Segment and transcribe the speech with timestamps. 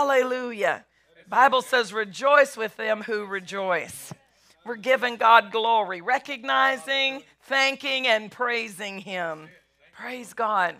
[0.00, 0.86] Hallelujah.
[1.28, 4.14] Bible says, rejoice with them who rejoice.
[4.64, 9.50] We're giving God glory, recognizing, thanking, and praising Him.
[9.94, 10.76] Praise God.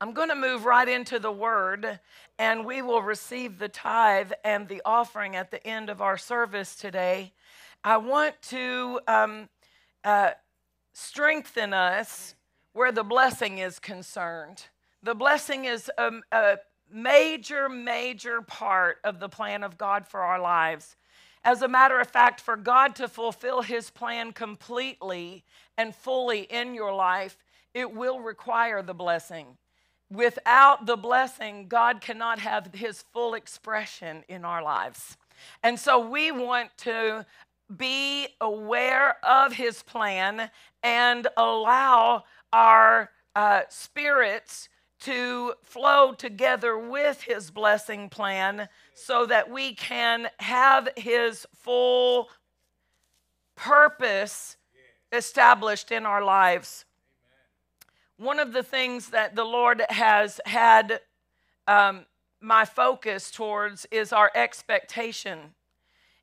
[0.00, 1.98] I'm going to move right into the word,
[2.38, 6.76] and we will receive the tithe and the offering at the end of our service
[6.76, 7.32] today.
[7.82, 9.48] I want to um,
[10.04, 10.30] uh,
[10.92, 12.36] strengthen us
[12.74, 14.66] where the blessing is concerned.
[15.02, 16.58] The blessing is a, a
[16.94, 20.96] major, major part of the plan of God for our lives.
[21.42, 25.44] As a matter of fact, for God to fulfill his plan completely
[25.76, 27.36] and fully in your life,
[27.74, 29.58] it will require the blessing.
[30.10, 35.16] Without the blessing, God cannot have his full expression in our lives.
[35.62, 37.26] And so we want to
[37.76, 40.50] be aware of his plan
[40.82, 44.68] and allow our uh, spirits
[45.00, 52.28] to flow together with his blessing plan so that we can have his full
[53.56, 54.56] purpose
[55.12, 56.84] established in our lives.
[58.16, 61.00] One of the things that the Lord has had
[61.66, 62.06] um,
[62.40, 65.54] my focus towards is our expectation,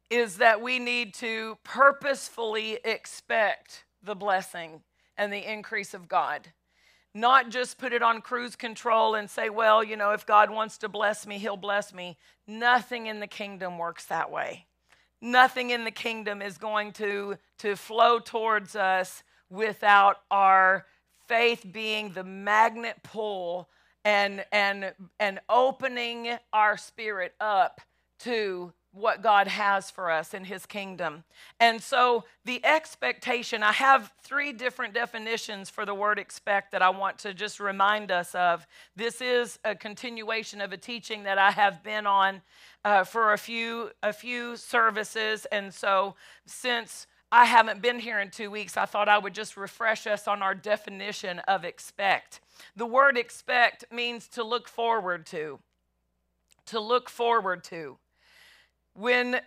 [0.09, 4.81] is that we need to purposefully expect the blessing
[5.17, 6.51] and the increase of God.
[7.13, 10.77] Not just put it on cruise control and say, well, you know, if God wants
[10.79, 12.17] to bless me, he'll bless me.
[12.47, 14.65] Nothing in the kingdom works that way.
[15.21, 20.85] Nothing in the kingdom is going to, to flow towards us without our
[21.27, 23.69] faith being the magnet pull
[24.03, 27.81] and, and, and opening our spirit up
[28.19, 31.23] to what God has for us in His kingdom.
[31.59, 36.89] And so, the expectation, I have three different definitions for the word expect that I
[36.89, 38.67] want to just remind us of.
[38.95, 42.41] This is a continuation of a teaching that I have been on
[42.83, 45.45] uh, for a few, a few services.
[45.51, 49.55] And so, since I haven't been here in two weeks, I thought I would just
[49.55, 52.41] refresh us on our definition of expect.
[52.75, 55.59] The word expect means to look forward to.
[56.67, 57.97] To look forward to
[58.93, 59.41] when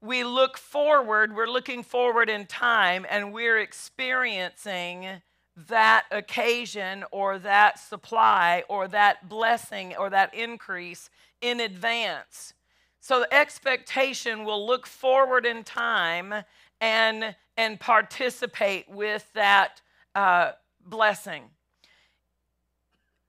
[0.00, 5.20] we look forward, we're looking forward in time and we're experiencing
[5.68, 11.10] that occasion or that supply or that blessing or that increase
[11.40, 12.54] in advance.
[13.00, 16.34] So the expectation will look forward in time
[16.80, 19.80] and, and participate with that
[20.14, 20.52] uh,
[20.86, 21.44] blessing.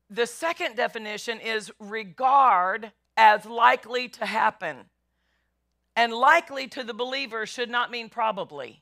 [0.09, 4.77] The second definition is regard as likely to happen.
[6.01, 8.81] And likely to the believer should not mean probably.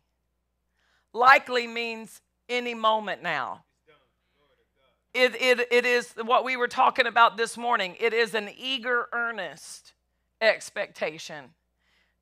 [1.14, 3.66] Likely means any moment now.
[5.14, 7.98] It, it, it is what we were talking about this morning.
[8.00, 9.92] It is an eager, earnest
[10.40, 11.50] expectation.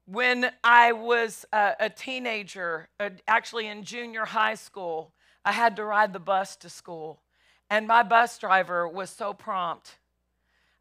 [0.08, 5.14] When I was a, a teenager, uh, actually in junior high school,
[5.46, 7.22] I had to ride the bus to school.
[7.70, 10.00] And my bus driver was so prompt.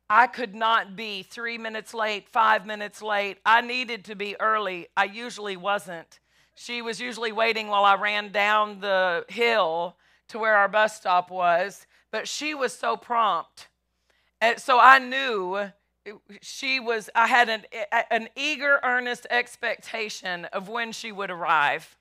[0.09, 3.39] I could not be three minutes late, five minutes late.
[3.45, 4.87] I needed to be early.
[4.97, 6.21] I usually wasn't.
[6.55, 9.97] She was usually waiting while I ran down the hill
[10.29, 13.69] to where our bus stop was, but she was so prompt.
[14.41, 15.71] And so I knew
[16.41, 17.63] she was, I had an,
[18.11, 21.97] an eager, earnest expectation of when she would arrive.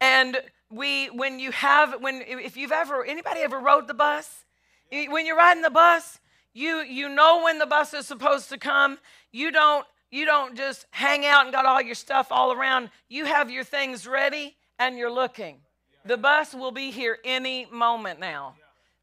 [0.00, 0.38] And
[0.70, 4.44] we, when you have, when, if you've ever, anybody ever rode the bus?
[4.90, 6.20] When you're riding the bus,
[6.54, 8.98] you you know when the bus is supposed to come.
[9.32, 12.90] You don't you don't just hang out and got all your stuff all around.
[13.08, 15.58] You have your things ready and you're looking.
[16.04, 18.54] The bus will be here any moment now.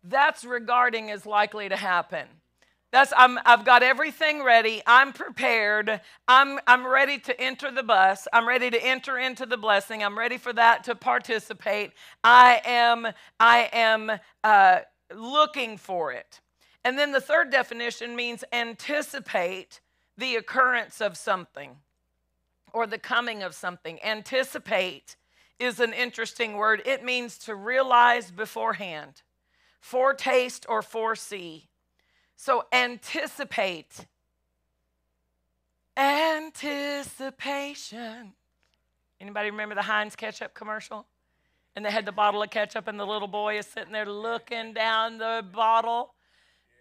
[0.03, 2.27] That's regarding is likely to happen.
[2.91, 4.81] That's I'm I've got everything ready.
[4.87, 6.01] I'm prepared.
[6.27, 8.27] I'm I'm ready to enter the bus.
[8.31, 10.03] I'm ready to enter into the blessing.
[10.03, 11.91] I'm ready for that to participate.
[12.23, 13.07] I am
[13.39, 14.11] I am
[14.43, 14.79] uh,
[15.13, 16.39] looking for it.
[16.87, 19.81] And then the third definition means anticipate
[20.17, 21.71] the occurrence of something
[22.71, 23.99] or the coming of something.
[24.01, 25.17] Anticipate
[25.59, 26.81] is an interesting word.
[26.85, 29.21] It means to realize beforehand,
[29.81, 31.67] foretaste or foresee.
[32.37, 34.05] So anticipate.
[35.97, 38.31] Anticipation.
[39.19, 41.05] Anybody remember the Heinz ketchup commercial?
[41.75, 44.73] And they had the bottle of ketchup, and the little boy is sitting there looking
[44.73, 46.13] down the bottle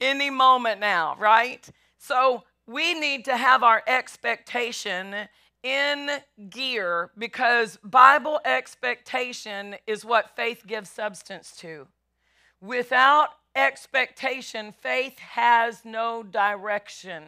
[0.02, 1.68] any moment now, right?
[1.98, 5.16] So we need to have our expectation
[5.64, 6.10] in
[6.50, 11.88] gear because Bible expectation is what faith gives substance to.
[12.62, 17.24] Without expectation, faith has no direction.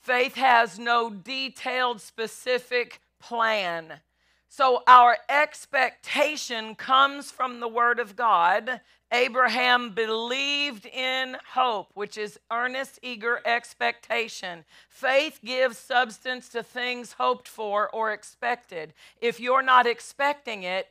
[0.00, 4.00] Faith has no detailed, specific plan.
[4.48, 8.80] So our expectation comes from the Word of God.
[9.12, 14.64] Abraham believed in hope, which is earnest, eager expectation.
[14.88, 18.94] Faith gives substance to things hoped for or expected.
[19.20, 20.88] If you're not expecting it,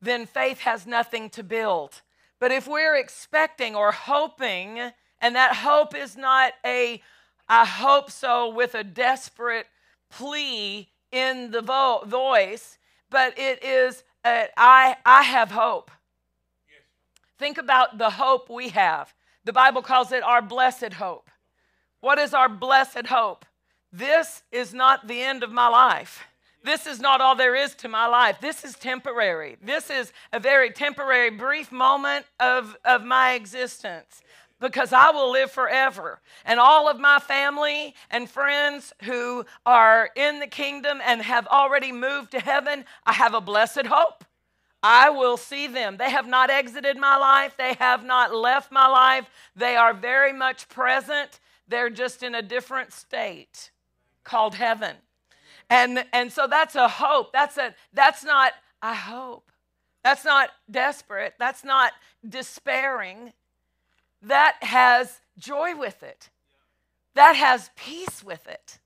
[0.00, 2.02] then faith has nothing to build.
[2.40, 4.80] But if we're expecting or hoping,
[5.20, 7.00] and that hope is not a
[7.50, 9.66] I hope so with a desperate
[10.08, 12.78] plea in the vo- voice,
[13.10, 15.90] but it is a, I, I have hope.
[17.38, 19.12] Think about the hope we have.
[19.44, 21.28] The Bible calls it our blessed hope.
[22.00, 23.44] What is our blessed hope?
[23.92, 26.28] This is not the end of my life.
[26.62, 28.38] This is not all there is to my life.
[28.40, 29.56] This is temporary.
[29.62, 34.22] This is a very temporary, brief moment of, of my existence
[34.60, 36.20] because I will live forever.
[36.44, 41.92] And all of my family and friends who are in the kingdom and have already
[41.92, 44.24] moved to heaven, I have a blessed hope.
[44.82, 45.96] I will see them.
[45.96, 49.28] They have not exited my life, they have not left my life.
[49.56, 51.40] They are very much present.
[51.68, 53.70] They're just in a different state
[54.24, 54.96] called heaven.
[55.70, 57.32] And, and so that's a hope.
[57.32, 58.52] That's, a, that's not,
[58.82, 59.50] I hope.
[60.04, 61.34] That's not desperate.
[61.38, 61.92] That's not
[62.28, 63.32] despairing
[64.22, 66.28] that has joy with it,
[67.14, 68.78] that has peace with it.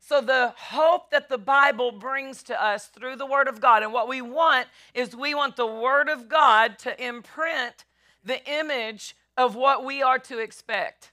[0.00, 3.92] So, the hope that the Bible brings to us through the Word of God, and
[3.92, 7.84] what we want is we want the Word of God to imprint
[8.24, 11.12] the image of what we are to expect.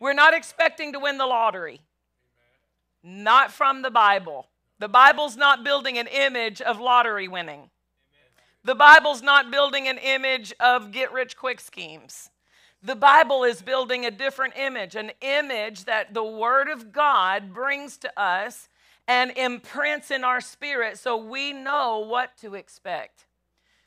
[0.00, 1.80] We're not expecting to win the lottery,
[3.02, 4.48] not from the Bible.
[4.78, 7.70] The Bible's not building an image of lottery winning.
[8.64, 12.30] The Bible's not building an image of get rich quick schemes.
[12.82, 17.96] The Bible is building a different image, an image that the Word of God brings
[17.98, 18.68] to us
[19.06, 23.26] and imprints in our spirit so we know what to expect.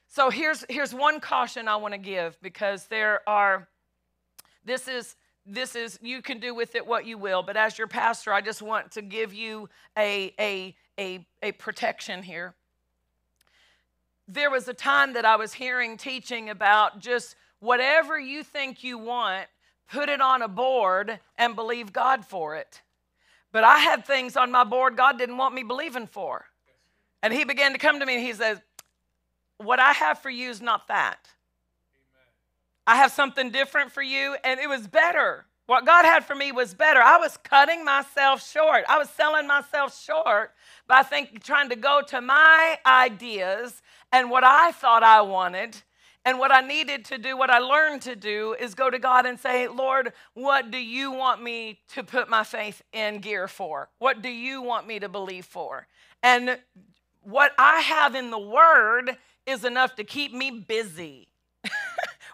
[0.07, 3.67] So here's, here's one caution I want to give because there are,
[4.63, 5.15] this is,
[5.45, 8.41] this is, you can do with it what you will, but as your pastor, I
[8.41, 12.55] just want to give you a, a, a, a protection here.
[14.27, 18.97] There was a time that I was hearing teaching about just whatever you think you
[18.97, 19.47] want,
[19.91, 22.81] put it on a board and believe God for it.
[23.51, 26.45] But I had things on my board God didn't want me believing for.
[27.21, 28.59] And he began to come to me and he says,
[29.57, 31.19] What I have for you is not that.
[32.87, 35.45] I have something different for you, and it was better.
[35.65, 37.01] What God had for me was better.
[37.01, 38.85] I was cutting myself short.
[38.87, 40.51] I was selling myself short
[40.87, 45.75] by think, trying to go to my ideas and what I thought I wanted
[46.23, 49.25] and what I needed to do, what I learned to do, is go to God
[49.25, 53.89] and say, Lord, what do you want me to put my faith in gear for?
[53.97, 55.87] What do you want me to believe for?
[56.21, 56.59] And
[57.21, 61.27] what I have in the Word is enough to keep me busy.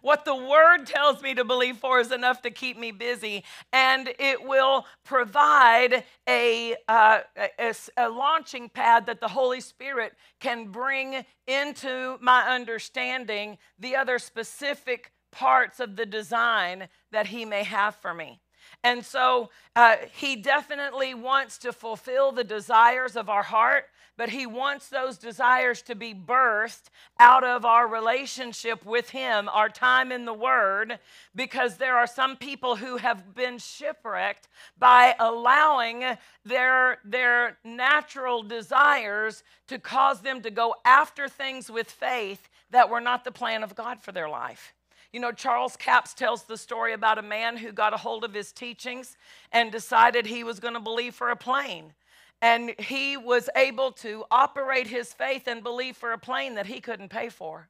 [0.01, 4.09] What the word tells me to believe for is enough to keep me busy, and
[4.19, 11.23] it will provide a, uh, a, a, launching pad that the Holy Spirit can bring
[11.45, 18.13] into my understanding the other specific parts of the design that He may have for
[18.13, 18.41] me.
[18.83, 23.85] And so uh, he definitely wants to fulfill the desires of our heart,
[24.17, 26.89] but He wants those desires to be birthed
[27.19, 30.99] out of our relationship with Him, our time in the Word,
[31.35, 36.03] because there are some people who have been shipwrecked by allowing
[36.45, 43.01] their, their natural desires to cause them to go after things with faith that were
[43.01, 44.73] not the plan of God for their life.
[45.13, 48.33] You know, Charles Capps tells the story about a man who got a hold of
[48.33, 49.17] his teachings
[49.51, 51.93] and decided he was going to believe for a plane.
[52.41, 56.81] And he was able to operate his faith and believe for a plane that he
[56.81, 57.69] couldn't pay for,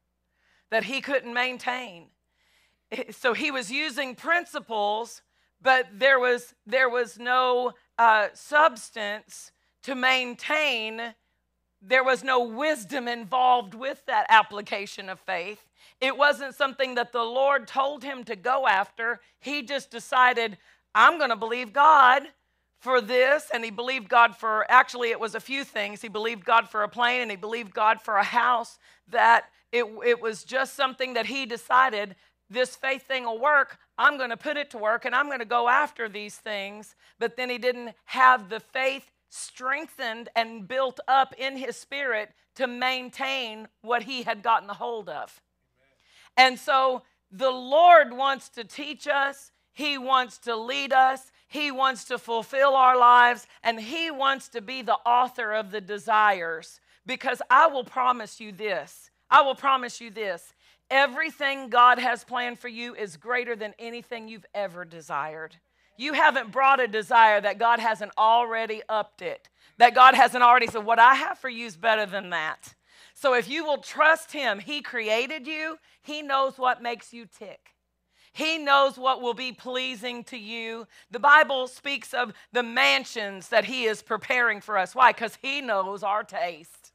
[0.69, 2.07] that he couldn't maintain.
[3.11, 5.21] So he was using principles,
[5.61, 9.51] but there was, there was no uh, substance
[9.83, 11.15] to maintain.
[11.81, 15.67] There was no wisdom involved with that application of faith.
[15.99, 19.19] It wasn't something that the Lord told him to go after.
[19.39, 20.57] He just decided,
[20.95, 22.23] I'm going to believe God
[22.81, 26.01] for this, and he believed God for actually, it was a few things.
[26.01, 29.85] He believed God for a plane, and he believed God for a house, that it,
[30.05, 32.15] it was just something that he decided
[32.49, 33.77] this faith thing will work.
[33.97, 36.95] I'm going to put it to work and I'm going to go after these things.
[37.17, 42.67] But then he didn't have the faith strengthened and built up in his spirit to
[42.67, 45.41] maintain what he had gotten a hold of.
[46.35, 52.05] And so the Lord wants to teach us, He wants to lead us, He wants
[52.05, 56.79] to fulfill our lives, and He wants to be the author of the desires.
[57.05, 60.53] Because I will promise you this I will promise you this
[60.89, 65.57] everything God has planned for you is greater than anything you've ever desired.
[65.97, 70.67] You haven't brought a desire that God hasn't already upped it, that God hasn't already
[70.67, 72.75] said, What I have for you is better than that.
[73.13, 77.71] So if you will trust Him, He created you, He knows what makes you tick.
[78.33, 80.87] He knows what will be pleasing to you.
[81.11, 84.95] The Bible speaks of the mansions that He is preparing for us.
[84.95, 85.11] Why?
[85.11, 86.91] Because He knows our taste.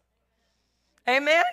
[1.08, 1.44] Amen?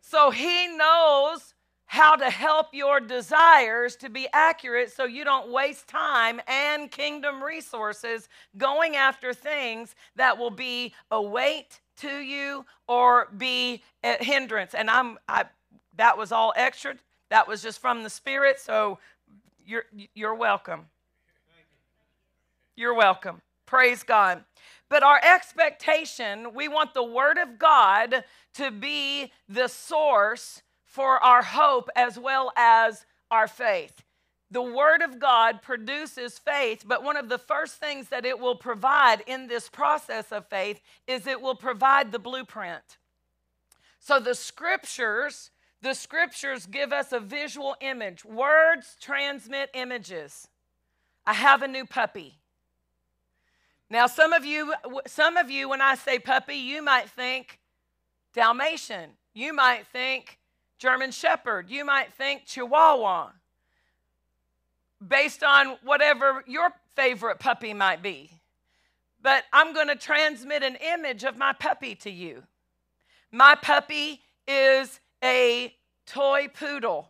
[0.00, 1.54] So He knows
[1.86, 7.42] how to help your desires to be accurate so you don't waste time and kingdom
[7.42, 14.74] resources going after things that will be a weight to you or be a hindrance.
[14.74, 15.44] And I'm I
[15.96, 16.96] that was all extra.
[17.30, 18.98] That was just from the spirit, so
[19.64, 20.86] you're you're welcome.
[22.76, 23.40] You're welcome.
[23.64, 24.44] Praise God.
[24.88, 31.42] But our expectation, we want the word of God to be the source for our
[31.42, 34.02] hope as well as our faith.
[34.50, 38.54] The Word of God produces faith, but one of the first things that it will
[38.54, 42.98] provide in this process of faith is it will provide the blueprint.
[43.98, 45.50] So the scriptures,
[45.82, 48.24] the scriptures give us a visual image.
[48.24, 50.48] Words transmit images.
[51.26, 52.38] I have a new puppy.
[53.88, 54.74] Now some of you
[55.06, 57.60] some of you when I say puppy, you might think
[58.34, 59.10] Dalmatian.
[59.32, 60.38] You might think
[60.78, 61.70] German Shepherd.
[61.70, 63.30] You might think Chihuahua,
[65.06, 68.30] based on whatever your favorite puppy might be.
[69.22, 72.44] But I'm going to transmit an image of my puppy to you.
[73.32, 75.74] My puppy is a
[76.06, 77.08] toy poodle.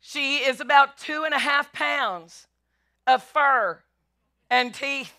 [0.00, 2.46] She is about two and a half pounds
[3.06, 3.80] of fur
[4.50, 5.12] and teeth.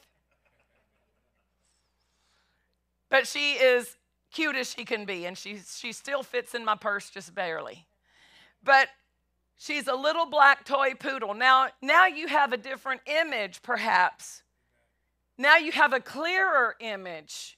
[3.10, 3.98] But she is
[4.32, 7.86] cute as she can be, and she, she still fits in my purse just barely.
[8.64, 8.90] But
[9.58, 11.34] she's a little black toy poodle.
[11.34, 14.44] Now, now you have a different image, perhaps.
[15.38, 17.58] Now you have a clearer image.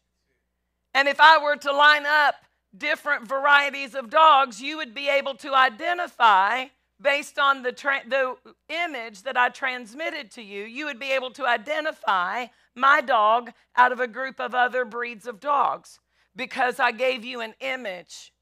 [0.94, 2.36] And if I were to line up
[2.78, 6.66] different varieties of dogs, you would be able to identify
[7.02, 8.36] based on the, tra- the
[8.68, 13.92] image that I transmitted to you, you would be able to identify my dog out
[13.92, 16.00] of a group of other breeds of dogs
[16.36, 18.34] because I gave you an image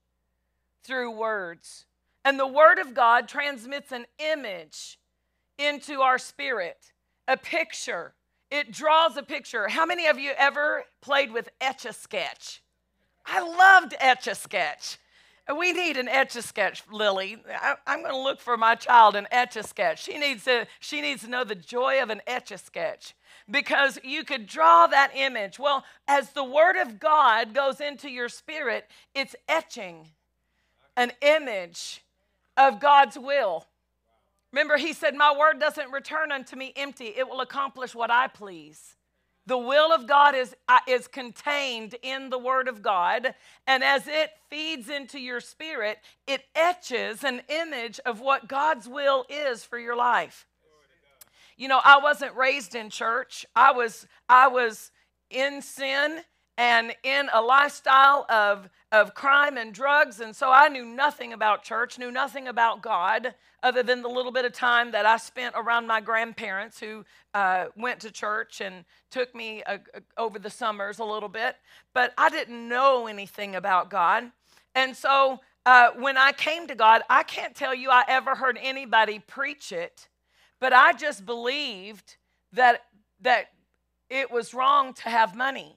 [0.84, 1.86] through words.
[2.26, 5.00] And the Word of God transmits an image
[5.58, 6.92] into our spirit,
[7.28, 8.14] a picture.
[8.52, 9.68] It draws a picture.
[9.68, 12.62] How many of you ever played with Etch a Sketch?
[13.28, 14.98] I loved Etch a Sketch.
[15.56, 17.38] We need an etch a sketch, Lily.
[17.50, 20.04] I, am going to look for my child an etch a sketch.
[20.04, 20.68] She needs to.
[20.82, 23.16] She needs to know the joy of an etch a sketch
[23.50, 25.58] because you could draw that image.
[25.58, 30.10] Well, as the Word of God goes into your spirit, it's etching
[30.98, 32.04] an image
[32.58, 33.68] of God's will.
[34.52, 38.28] Remember, He said, My word doesn't return unto me empty, it will accomplish what I
[38.28, 38.97] please.
[39.48, 43.34] The will of God is, uh, is contained in the Word of God,
[43.66, 49.26] and as it feeds into your spirit, it etches an image of what God's will
[49.30, 50.46] is for your life.
[51.56, 53.46] You know, I wasn't raised in church.
[53.56, 54.92] I was I was
[55.30, 56.20] in sin
[56.58, 61.64] and in a lifestyle of of crime and drugs and so I knew nothing about
[61.64, 65.56] church, knew nothing about God other than the little bit of time that I spent
[65.58, 70.50] around my grandparents who uh, went to church and took me uh, uh over the
[70.50, 71.56] summers a little bit.
[71.94, 74.32] But I didn't know anything about God.
[74.76, 78.58] And so uh, when I came to God, I can't tell you I ever heard
[78.62, 80.08] anybody preach it
[80.60, 82.18] but I just believed
[82.54, 82.86] that,
[83.22, 83.52] that
[84.10, 85.77] it was wrong to have money.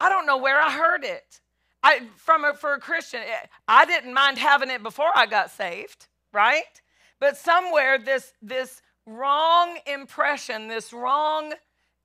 [0.00, 1.40] I don't know where I heard it.
[1.82, 5.50] I, from a, for a Christian, eh, I didn't mind having it before I got
[5.50, 6.62] saved, right?
[7.20, 11.54] But somewhere this, this wrong impression, this wrong,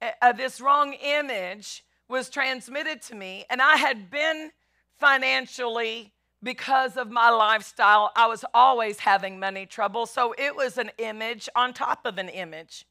[0.01, 4.51] eh, uh, this wrong image was transmitted to me, and I had been
[4.97, 10.05] financially because of my lifestyle, I was always having money trouble.
[10.05, 12.85] So it was an image on top of an image.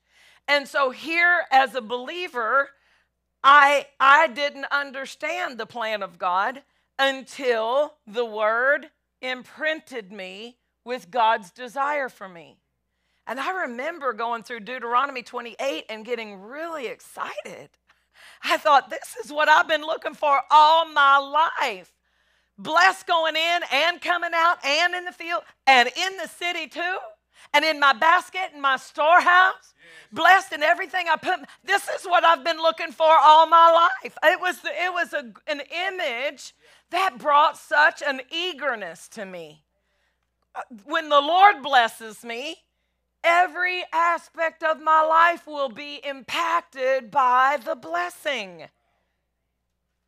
[0.48, 2.70] And so here as a believer,
[3.44, 6.62] I I didn't understand the plan of God
[6.98, 8.86] until the word
[9.20, 12.56] imprinted me with God's desire for me.
[13.26, 17.70] And I remember going through Deuteronomy 28 and getting really excited.
[18.42, 21.92] I thought, this is what I've been looking for all my life.
[22.56, 26.98] Blessed going in and coming out and in the field and in the city too
[27.52, 29.74] and in my basket in my storehouse
[30.12, 34.16] blessed in everything i put this is what i've been looking for all my life.
[34.24, 36.54] It was it was a, an image
[36.90, 39.64] that brought such an eagerness to me.
[40.54, 42.56] Uh, when the lord blesses me
[43.24, 48.64] every aspect of my life will be impacted by the blessing.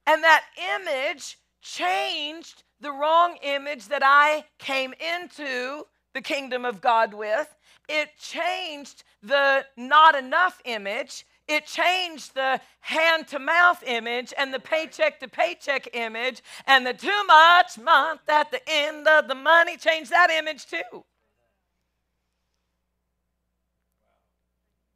[0.06, 0.44] And that
[0.76, 5.86] image changed the wrong image that i came into
[6.16, 7.54] the kingdom of God with.
[7.90, 11.26] It changed the not enough image.
[11.46, 16.94] It changed the hand to mouth image and the paycheck to paycheck image and the
[16.94, 21.04] too much month at the end of the money changed that image too.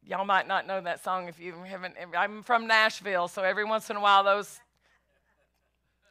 [0.03, 1.93] Y'all might not know that song if you haven't.
[2.17, 4.59] I'm from Nashville, so every once in a while, those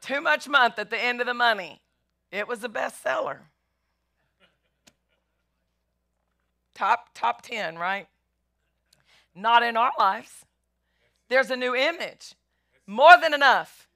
[0.00, 1.82] too much month at the end of the money,
[2.30, 3.40] it was a bestseller.
[6.74, 8.06] Top top 10, right?
[9.34, 10.44] Not in our lives.
[11.28, 12.34] There's a new image.
[12.86, 13.88] More than enough.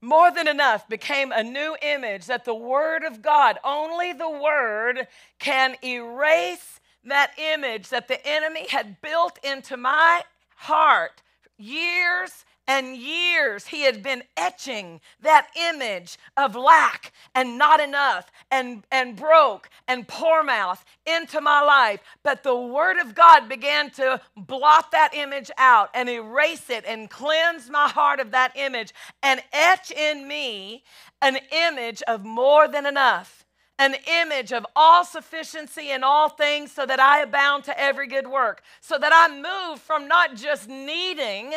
[0.00, 5.08] More than enough became a new image that the Word of God, only the Word
[5.38, 10.22] can erase that image that the enemy had built into my
[10.56, 11.22] heart
[11.56, 18.84] years and years he had been etching that image of lack and not enough and,
[18.92, 22.00] and broke and poor mouth into my life.
[22.22, 27.08] But the Word of God began to blot that image out and erase it and
[27.08, 30.84] cleanse my heart of that image and etch in me
[31.22, 33.46] an image of more than enough
[33.78, 38.26] an image of all sufficiency in all things so that I abound to every good
[38.26, 38.62] work.
[38.80, 41.52] So that I move from not just needing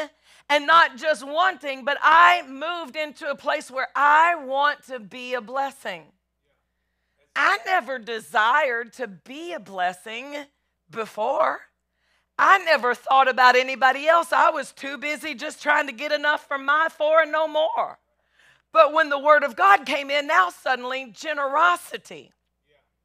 [0.51, 5.33] and not just wanting, but I moved into a place where I want to be
[5.33, 6.03] a blessing.
[7.33, 10.35] I never desired to be a blessing
[10.89, 11.61] before.
[12.37, 14.33] I never thought about anybody else.
[14.33, 17.97] I was too busy just trying to get enough for my four and no more.
[18.73, 22.33] But when the word of God came in, now suddenly generosity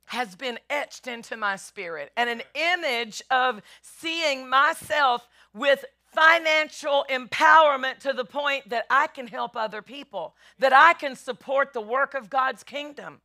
[0.06, 5.84] has been etched into my spirit and an image of seeing myself with
[6.16, 11.72] financial empowerment to the point that I can help other people, that I can support
[11.72, 13.20] the work of God's kingdom.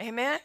[0.00, 0.38] Amen.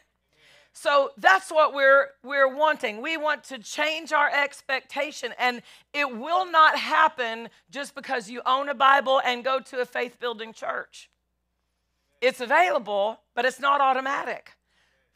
[0.72, 3.02] So that's what we're we're wanting.
[3.02, 8.68] We want to change our expectation and it will not happen just because you own
[8.68, 11.10] a Bible and go to a faith building church.
[12.20, 14.52] It's available, but it's not automatic.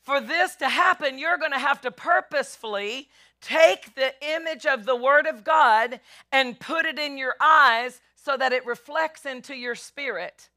[0.03, 3.09] For this to happen, you're going to have to purposefully
[3.45, 6.01] take the image of the Word of God
[6.33, 10.49] and put it in your eyes so that it reflects into your spirit.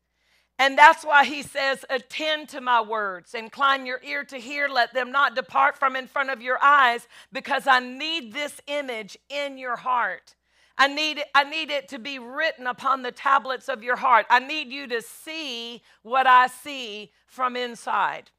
[0.59, 4.93] And that's why he says, Attend to my words, incline your ear to hear, let
[4.93, 9.57] them not depart from in front of your eyes, because I need this image in
[9.57, 10.33] your heart.
[10.77, 14.25] I need, it, I need it to be written upon the tablets of your heart.
[14.29, 18.31] I need you to see what I see from inside.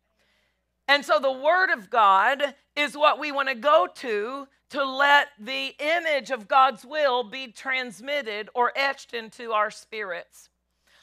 [0.89, 5.29] And so the Word of God is what we want to go to to let
[5.39, 10.49] the image of God's will be transmitted or etched into our spirits.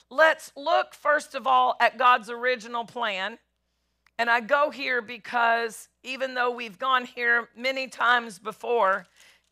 [0.09, 3.37] Let's look first of all at God's original plan.
[4.17, 9.07] And I go here because even though we've gone here many times before,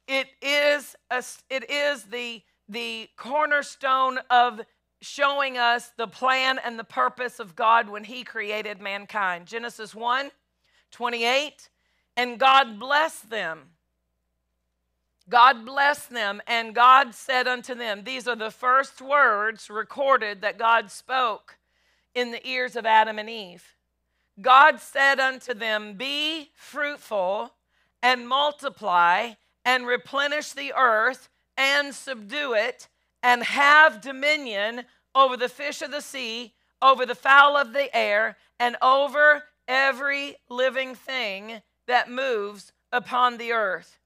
[0.07, 4.61] it is, a, it is the, the cornerstone of
[5.03, 9.45] showing us the plan and the purpose of God when He created mankind.
[9.45, 10.31] Genesis 1
[10.91, 11.69] 28,
[12.15, 13.59] and God blessed them.
[15.29, 20.59] God blessed them, and God said unto them, These are the first words recorded that
[20.59, 21.57] God spoke
[22.13, 23.75] in the ears of Adam and Eve.
[24.39, 27.53] God said unto them, Be fruitful
[28.01, 29.31] and multiply
[29.65, 32.87] and replenish the earth and subdue it
[33.23, 34.83] and have dominion
[35.15, 40.35] over the fish of the sea, over the fowl of the air, and over every
[40.49, 43.97] living thing that moves upon the earth.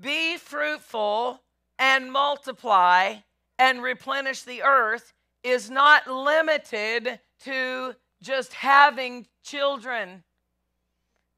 [0.00, 1.42] Be fruitful
[1.78, 3.16] and multiply
[3.58, 10.22] and replenish the earth is not limited to just having children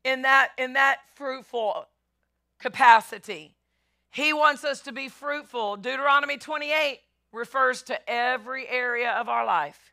[0.05, 1.87] in that in that fruitful
[2.59, 3.55] capacity.
[4.11, 5.77] He wants us to be fruitful.
[5.77, 7.01] Deuteronomy 28
[7.33, 9.93] refers to every area of our life.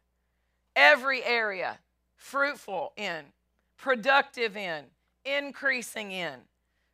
[0.76, 1.80] Every area
[2.16, 3.26] fruitful in.
[3.78, 4.86] productive in,
[5.24, 6.34] increasing in.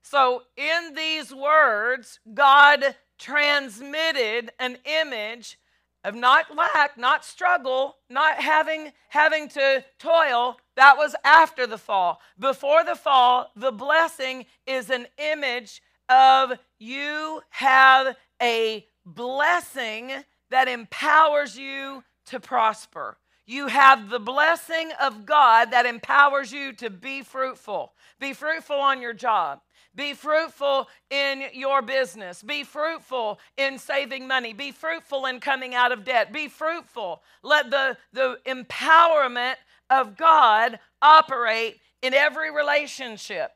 [0.01, 5.57] So, in these words, God transmitted an image
[6.03, 10.57] of not lack, not struggle, not having having to toil.
[10.75, 12.19] That was after the fall.
[12.37, 20.11] Before the fall, the blessing is an image of you have a blessing
[20.49, 23.17] that empowers you to prosper.
[23.45, 27.93] You have the blessing of God that empowers you to be fruitful.
[28.19, 29.61] Be fruitful on your job.
[29.95, 32.41] Be fruitful in your business.
[32.41, 34.53] Be fruitful in saving money.
[34.53, 36.33] Be fruitful in coming out of debt.
[36.33, 37.21] Be fruitful.
[37.43, 39.55] Let the, the empowerment
[39.89, 43.51] of God operate in every relationship.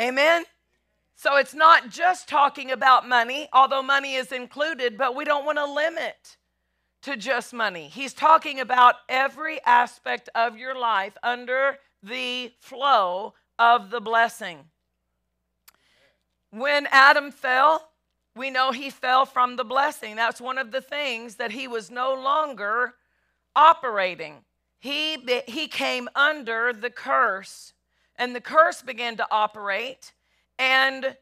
[0.00, 0.44] Amen?
[1.18, 5.58] So it's not just talking about money, although money is included, but we don't want
[5.58, 6.36] to limit
[7.02, 7.88] to just money.
[7.88, 14.66] He's talking about every aspect of your life under the flow of the blessing.
[16.50, 17.90] When Adam fell,
[18.36, 20.14] we know he fell from the blessing.
[20.14, 22.94] That's one of the things that he was no longer
[23.56, 24.44] operating.
[24.78, 25.16] He,
[25.48, 27.72] he came under the curse,
[28.14, 30.12] and the curse began to operate,
[30.58, 31.16] and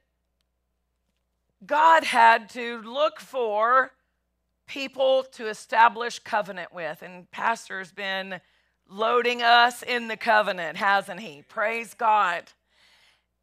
[1.65, 3.93] God had to look for
[4.67, 7.03] people to establish covenant with.
[7.03, 8.41] And Pastor's been
[8.89, 11.43] loading us in the covenant, hasn't he?
[11.49, 12.45] Praise God.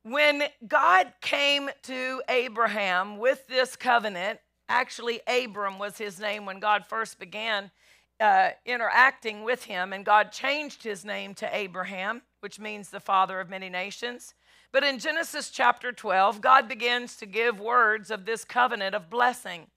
[0.03, 6.85] When God came to Abraham with this covenant, actually, Abram was his name when God
[6.85, 7.71] first began
[8.19, 13.39] uh, interacting with him, and God changed his name to Abraham, which means the father
[13.39, 14.33] of many nations.
[14.73, 19.67] But in Genesis chapter 12, God begins to give words of this covenant of blessing.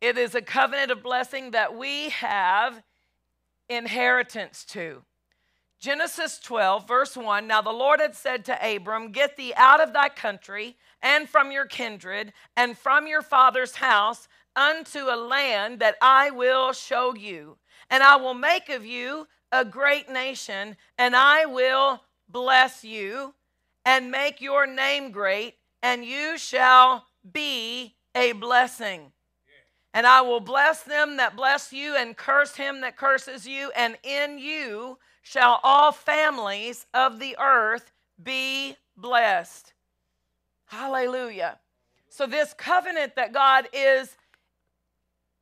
[0.00, 2.82] It is a covenant of blessing that we have
[3.68, 5.02] inheritance to.
[5.78, 9.92] Genesis 12, verse 1 Now the Lord had said to Abram, Get thee out of
[9.92, 15.96] thy country and from your kindred and from your father's house unto a land that
[16.00, 17.58] I will show you.
[17.90, 23.34] And I will make of you a great nation, and I will bless you
[23.84, 29.12] and make your name great, and you shall be a blessing.
[29.92, 33.96] And I will bless them that bless you, and curse him that curses you, and
[34.02, 37.92] in you shall all families of the earth
[38.22, 39.72] be blessed.
[40.66, 41.58] Hallelujah.
[42.08, 44.16] So, this covenant that God is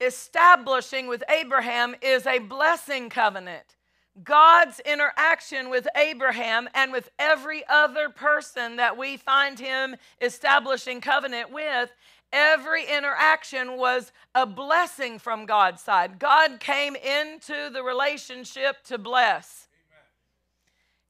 [0.00, 3.76] establishing with Abraham is a blessing covenant.
[4.22, 11.50] God's interaction with Abraham and with every other person that we find him establishing covenant
[11.50, 11.90] with,
[12.32, 16.18] every interaction was a blessing from God's side.
[16.18, 19.68] God came into the relationship to bless.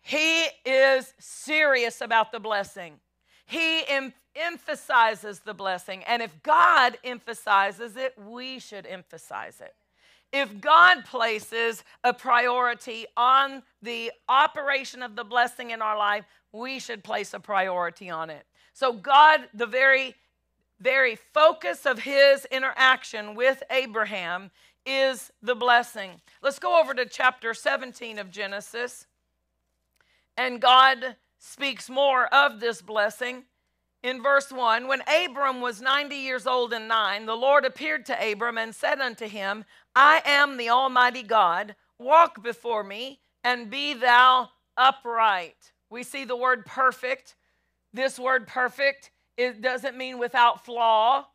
[0.00, 3.00] He is serious about the blessing.
[3.46, 6.02] He em- emphasizes the blessing.
[6.04, 9.74] And if God emphasizes it, we should emphasize it.
[10.33, 16.79] If God places a priority on the operation of the blessing in our life, we
[16.79, 18.47] should place a priority on it.
[18.73, 20.14] So, God, the very,
[20.81, 24.51] very focus of his interaction with Abraham
[24.87, 26.21] is the blessing.
[26.42, 29.07] Let's go over to chapter 17 of Genesis.
[30.37, 33.45] And God speaks more of this blessing.
[34.02, 38.32] In verse 1, when Abram was 90 years old and nine, the Lord appeared to
[38.32, 41.76] Abram and said unto him, I am the Almighty God.
[41.98, 45.72] Walk before me and be thou upright.
[45.88, 47.36] We see the word perfect.
[47.92, 51.26] This word perfect it doesn't mean without flaw.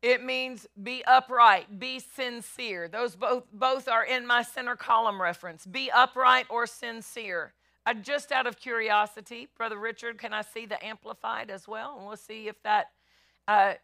[0.00, 2.88] It means be upright, be sincere.
[2.88, 5.66] Those both, both are in my center column reference.
[5.66, 7.52] Be upright or sincere.
[7.86, 11.96] Uh, just out of curiosity, Brother Richard, can I see the amplified as well?
[11.96, 12.90] And we'll see if that
[13.46, 13.74] uh,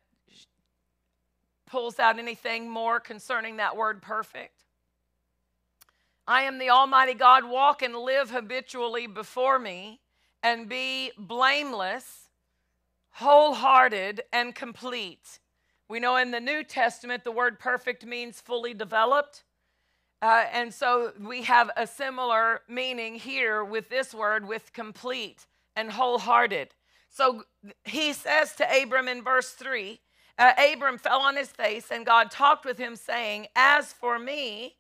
[1.66, 4.64] pulls out anything more concerning that word perfect.
[6.26, 7.44] I am the Almighty God.
[7.44, 10.00] Walk and live habitually before me
[10.42, 12.28] and be blameless,
[13.12, 15.38] wholehearted, and complete.
[15.88, 19.43] We know in the New Testament the word perfect means fully developed
[20.24, 25.92] uh, and so we have a similar meaning here with this word, with complete and
[25.92, 26.68] wholehearted.
[27.10, 27.44] So
[27.84, 30.00] he says to Abram in verse 3
[30.38, 34.76] uh, Abram fell on his face, and God talked with him, saying, As for me,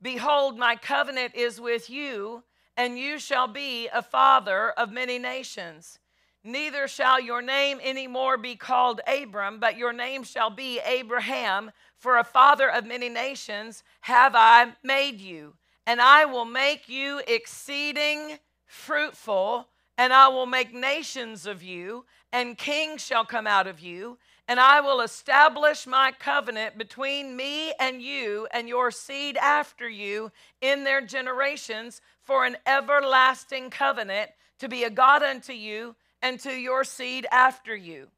[0.00, 5.98] behold, my covenant is with you, and you shall be a father of many nations.
[6.42, 11.70] Neither shall your name any more be called Abram, but your name shall be Abraham,
[11.98, 15.54] for a father of many nations have I made you,
[15.86, 22.58] and I will make you exceeding fruitful, and I will make nations of you, and
[22.58, 28.00] kings shall come out of you, and I will establish my covenant between me and
[28.00, 30.30] you and your seed after you
[30.60, 36.52] in their generations for an everlasting covenant to be a God unto you and to
[36.52, 38.08] your seed after you.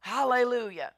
[0.00, 0.92] Hallelujah.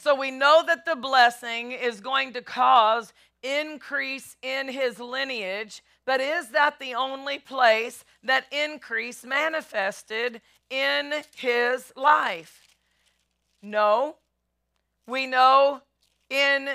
[0.00, 6.20] So we know that the blessing is going to cause increase in his lineage, but
[6.20, 12.76] is that the only place that increase manifested in his life?
[13.60, 14.14] No.
[15.08, 15.82] We know
[16.30, 16.68] in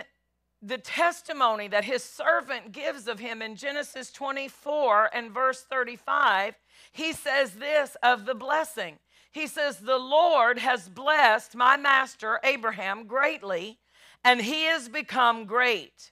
[0.61, 6.55] the testimony that his servant gives of him in Genesis 24 and verse 35,
[6.91, 8.99] he says this of the blessing.
[9.33, 13.79] He says, The Lord has blessed my master Abraham greatly,
[14.23, 16.11] and he has become great.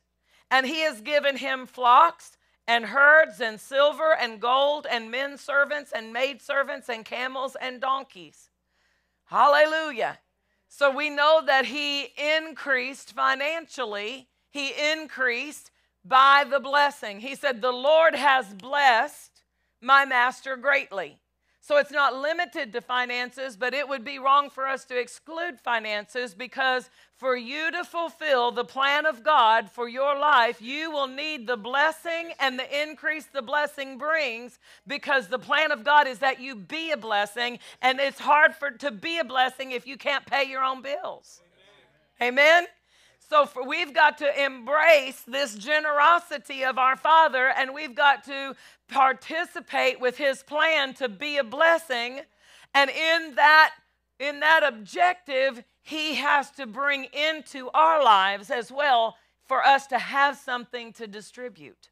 [0.49, 2.35] And he has given him flocks
[2.67, 7.79] and herds and silver and gold and men servants and maid servants and camels and
[7.79, 8.49] donkeys.
[9.25, 10.17] Hallelujah.
[10.67, 15.69] So we know that he increased financially, he increased
[16.03, 17.19] by the blessing.
[17.19, 19.43] He said, The Lord has blessed
[19.79, 21.19] my master greatly.
[21.63, 25.59] So it's not limited to finances, but it would be wrong for us to exclude
[25.59, 31.05] finances because for you to fulfill the plan of God for your life, you will
[31.05, 36.17] need the blessing and the increase the blessing brings because the plan of God is
[36.17, 39.97] that you be a blessing, and it's hard for to be a blessing if you
[39.97, 41.41] can't pay your own bills.
[42.19, 42.39] Amen.
[42.39, 42.67] Amen?
[43.31, 48.57] So for, we've got to embrace this generosity of our Father, and we've got to
[48.89, 52.19] participate with His plan to be a blessing.
[52.73, 53.71] And in that,
[54.19, 59.15] in that objective, He has to bring into our lives as well
[59.45, 61.89] for us to have something to distribute.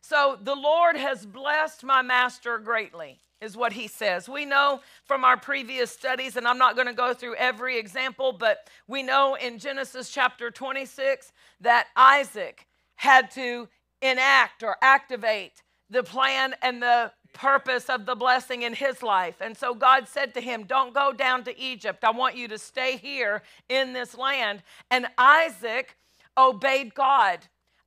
[0.00, 4.28] So the Lord has blessed my master greatly is what he says.
[4.28, 8.32] We know from our previous studies, and I'm not going to go through every example,
[8.32, 13.68] but we know in Genesis chapter 26 that Isaac had to
[14.00, 19.36] enact or activate the plan and the purpose of the blessing in his life.
[19.40, 22.04] And so God said to him, Don't go down to Egypt.
[22.04, 24.62] I want you to stay here in this land.
[24.90, 25.96] And Isaac
[26.36, 27.40] obeyed God.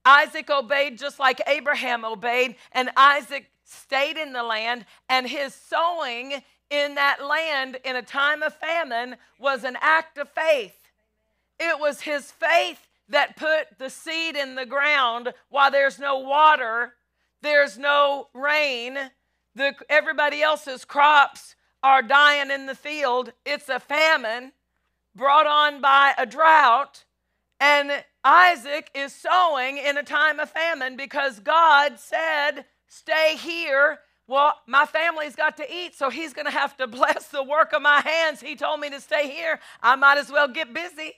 [0.06, 6.41] Isaac obeyed just like Abraham obeyed, and Isaac stayed in the land, and his sowing
[6.69, 10.78] in that land in a time of famine was an act of faith.
[11.60, 16.93] It was his faith that put the seed in the ground while there's no water,
[17.41, 18.97] there's no rain,
[19.56, 23.32] the, everybody else's crops are dying in the field.
[23.45, 24.51] It's a famine
[25.15, 27.06] brought on by a drought.
[27.60, 34.00] And Isaac is sowing in a time of famine because God said, stay here.
[34.28, 37.74] Well, my family's got to eat, so he's going to have to bless the work
[37.74, 38.41] of my hands.
[38.41, 39.60] He told me to stay here.
[39.82, 41.13] I might as well get busy.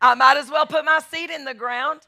[0.00, 2.00] I might as well put my seed in the ground.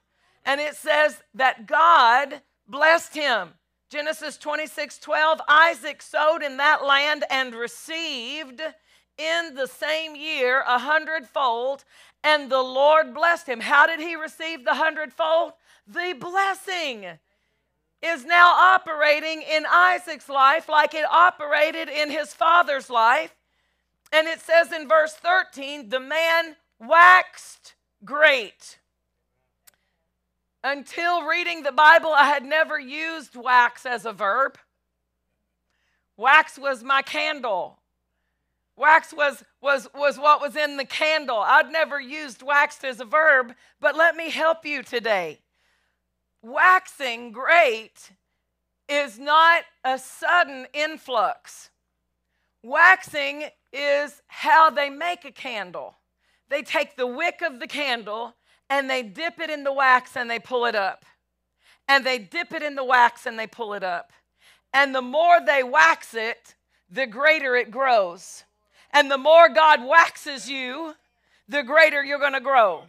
[0.45, 3.51] And it says that God blessed him.
[3.91, 8.63] Genesis 26 12, Isaac sowed in that land and received
[9.19, 11.85] in the same year a hundredfold,
[12.25, 13.61] and the Lord blessed him.
[13.61, 15.53] How did he receive the hundredfold?
[15.87, 17.19] The blessing
[18.03, 23.35] is now operating in Isaac's life like it operated in his father's life.
[24.13, 28.79] And it says in verse 13, the man waxed great.
[30.65, 34.59] Until reading the Bible, I had never used wax as a verb.
[36.17, 37.79] Wax was my candle.
[38.77, 41.39] Wax was, was, was what was in the candle.
[41.39, 45.41] I'd never used waxed as a verb, but let me help you today
[46.43, 48.11] waxing great
[48.89, 51.71] is not a sudden influx.
[52.63, 55.97] Waxing is how they make a candle.
[56.49, 58.35] They take the wick of the candle
[58.69, 61.05] and they dip it in the wax and they pull it up.
[61.89, 64.13] And they dip it in the wax and they pull it up.
[64.73, 66.55] And the more they wax it,
[66.91, 68.45] the greater it grows.
[68.91, 70.95] And the more God waxes you,
[71.49, 72.85] the greater you're going to grow.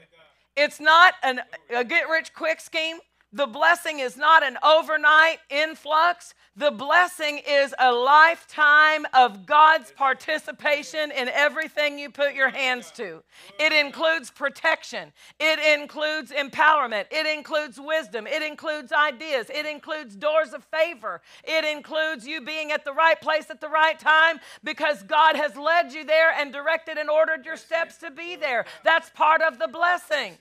[0.56, 2.98] It's not an, a get rich quick scheme.
[3.36, 6.36] The blessing is not an overnight influx.
[6.56, 13.24] The blessing is a lifetime of God's participation in everything you put your hands to.
[13.60, 20.54] It includes protection, it includes empowerment, it includes wisdom, it includes ideas, it includes doors
[20.54, 25.02] of favor, it includes you being at the right place at the right time because
[25.02, 28.66] God has led you there and directed and ordered your steps to be there.
[28.84, 30.38] That's part of the blessing.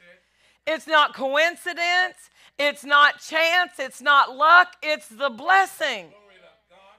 [0.66, 2.31] It's not coincidence.
[2.59, 6.12] It's not chance, it's not luck, it's the blessing.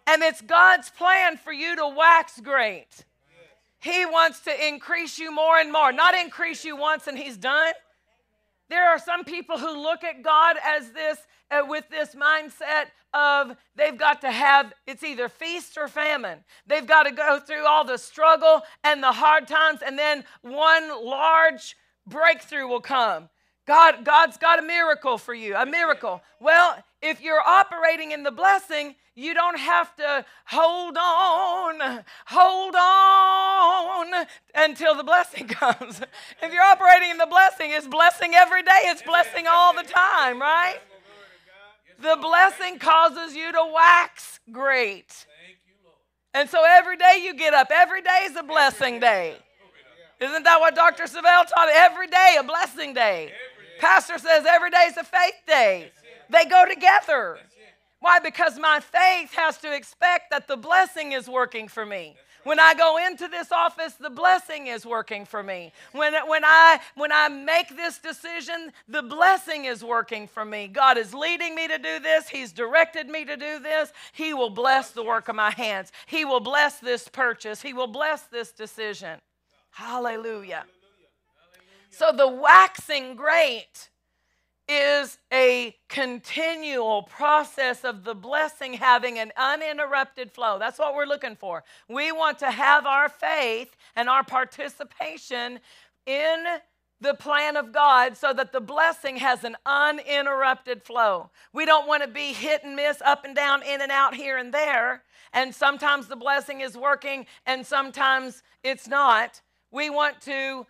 [0.06, 3.06] And it's God's plan for you to wax great.
[3.80, 7.74] He wants to increase you more and more, not increase you once and He's done.
[8.70, 11.20] There are some people who look at God as this,
[11.52, 16.40] uh, with this mindset of they've got to have it's either feast or famine.
[16.66, 20.90] They've got to go through all the struggle and the hard times, and then one
[21.06, 21.76] large
[22.08, 23.30] breakthrough will come.
[23.66, 26.22] God, God's got a miracle for you, a miracle.
[26.40, 34.26] Well, if you're operating in the blessing, you don't have to hold on, hold on
[34.56, 36.02] until the blessing comes.
[36.42, 40.42] if you're operating in the blessing, it's blessing every day, it's blessing all the time,
[40.42, 40.80] right?
[42.02, 45.26] The blessing causes you to wax great.
[46.34, 49.36] And so every day you get up, every day is a blessing day.
[50.20, 51.04] Isn't that what Dr.
[51.04, 51.70] Savelle taught?
[51.72, 53.32] Every day a blessing day.
[53.84, 55.92] Pastor says every day is a faith day.
[56.30, 57.38] They go together.
[58.00, 58.20] Why?
[58.20, 62.16] Because my faith has to expect that the blessing is working for me.
[62.46, 65.74] When I go into this office, the blessing is working for me.
[65.92, 70.70] When, when, I, when I make this decision, the blessing is working for me.
[70.70, 72.30] God is leading me to do this.
[72.30, 73.92] He's directed me to do this.
[74.14, 75.92] He will bless the work of my hands.
[76.06, 77.62] He will bless this purchase.
[77.62, 79.20] He will bless this decision.
[79.72, 80.64] Hallelujah.
[81.94, 83.92] So the waxing great
[84.68, 90.58] is a continual process of the blessing having an uninterrupted flow.
[90.58, 91.64] That's what we're looking for.
[91.88, 95.60] We want to have our faith and our participation
[96.08, 96.44] in
[97.00, 101.30] the plan of God so that the blessing has an uninterrupted flow.
[101.54, 104.38] We don't want to be hit and miss, up and down, in and out, here
[104.38, 105.04] and there.
[105.32, 109.42] And sometimes the blessing is working and sometimes it's not.
[109.70, 110.66] We want to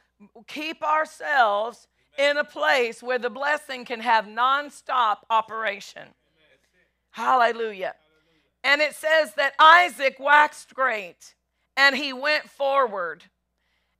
[0.47, 6.08] keep ourselves in a place where the blessing can have nonstop operation.
[7.12, 7.95] Hallelujah.
[8.63, 11.36] And it says that Isaac waxed great
[11.76, 13.23] and he went forward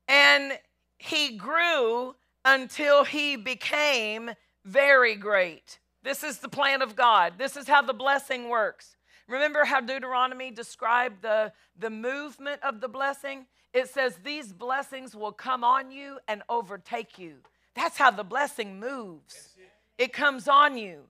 [0.08, 0.58] and
[0.98, 4.32] he grew until he became
[4.66, 5.80] very great.
[6.04, 7.34] This is the plan of God.
[7.38, 8.96] This is how the blessing works.
[9.28, 13.46] Remember how Deuteronomy described the, the movement of the blessing?
[13.74, 17.36] It says, These blessings will come on you and overtake you.
[17.76, 19.56] That's how the blessing moves.
[19.98, 21.02] It comes on you,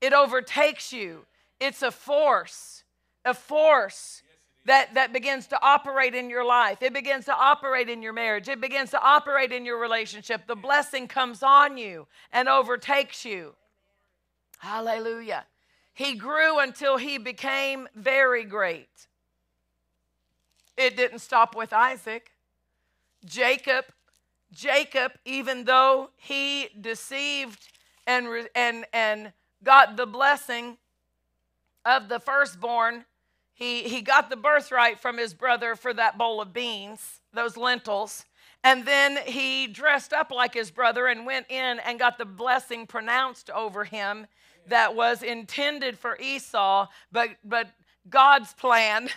[0.00, 1.26] it overtakes you.
[1.58, 2.84] It's a force,
[3.24, 4.22] a force
[4.66, 6.82] that, that begins to operate in your life.
[6.82, 8.48] It begins to operate in your marriage.
[8.48, 10.46] It begins to operate in your relationship.
[10.46, 13.54] The blessing comes on you and overtakes you.
[14.58, 15.46] Hallelujah.
[15.94, 19.06] He grew until he became very great.
[20.76, 22.30] It didn't stop with Isaac.
[23.24, 23.86] Jacob
[24.52, 27.68] Jacob, even though he deceived
[28.06, 30.78] and, and, and got the blessing
[31.84, 33.04] of the firstborn,
[33.52, 38.24] he, he got the birthright from his brother for that bowl of beans, those lentils.
[38.62, 42.86] And then he dressed up like his brother and went in and got the blessing
[42.86, 44.26] pronounced over him
[44.68, 47.68] that was intended for Esau, but, but
[48.08, 49.08] God's plan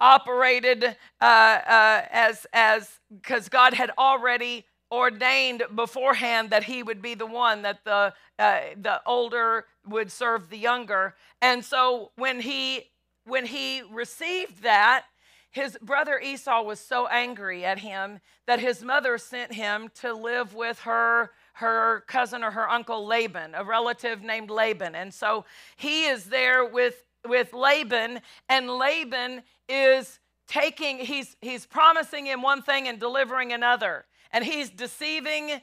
[0.00, 0.84] operated
[1.20, 7.26] uh, uh, as as because God had already ordained beforehand that he would be the
[7.26, 12.90] one that the uh, the older would serve the younger and so when he
[13.24, 15.04] when he received that
[15.50, 20.54] his brother Esau was so angry at him that his mother sent him to live
[20.54, 24.96] with her her cousin or her uncle Laban, a relative named Laban.
[24.96, 25.44] And so
[25.76, 32.62] he is there with with Laban and Laban is taking he's he's promising him one
[32.62, 35.60] thing and delivering another and he's deceiving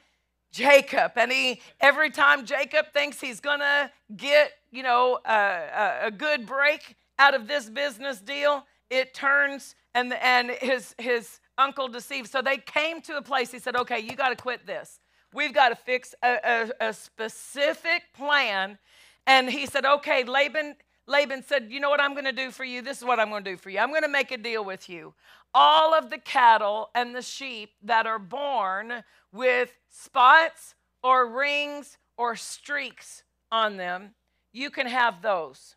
[0.51, 1.13] Jacob.
[1.15, 6.95] And he every time Jacob thinks he's gonna get, you know, a, a, good break
[7.19, 12.31] out of this business deal, it turns and and his his uncle deceives.
[12.31, 13.51] So they came to a place.
[13.51, 14.99] He said, "Okay, you got to quit this.
[15.33, 18.77] We've got to fix a, a, a specific plan."
[19.27, 20.75] And he said, "Okay, Laban."
[21.07, 22.81] Laban said, You know what I'm going to do for you?
[22.81, 23.79] This is what I'm going to do for you.
[23.79, 25.13] I'm going to make a deal with you
[25.53, 32.35] all of the cattle and the sheep that are born with spots or rings or
[32.35, 34.11] streaks on them,
[34.53, 35.75] you can have those.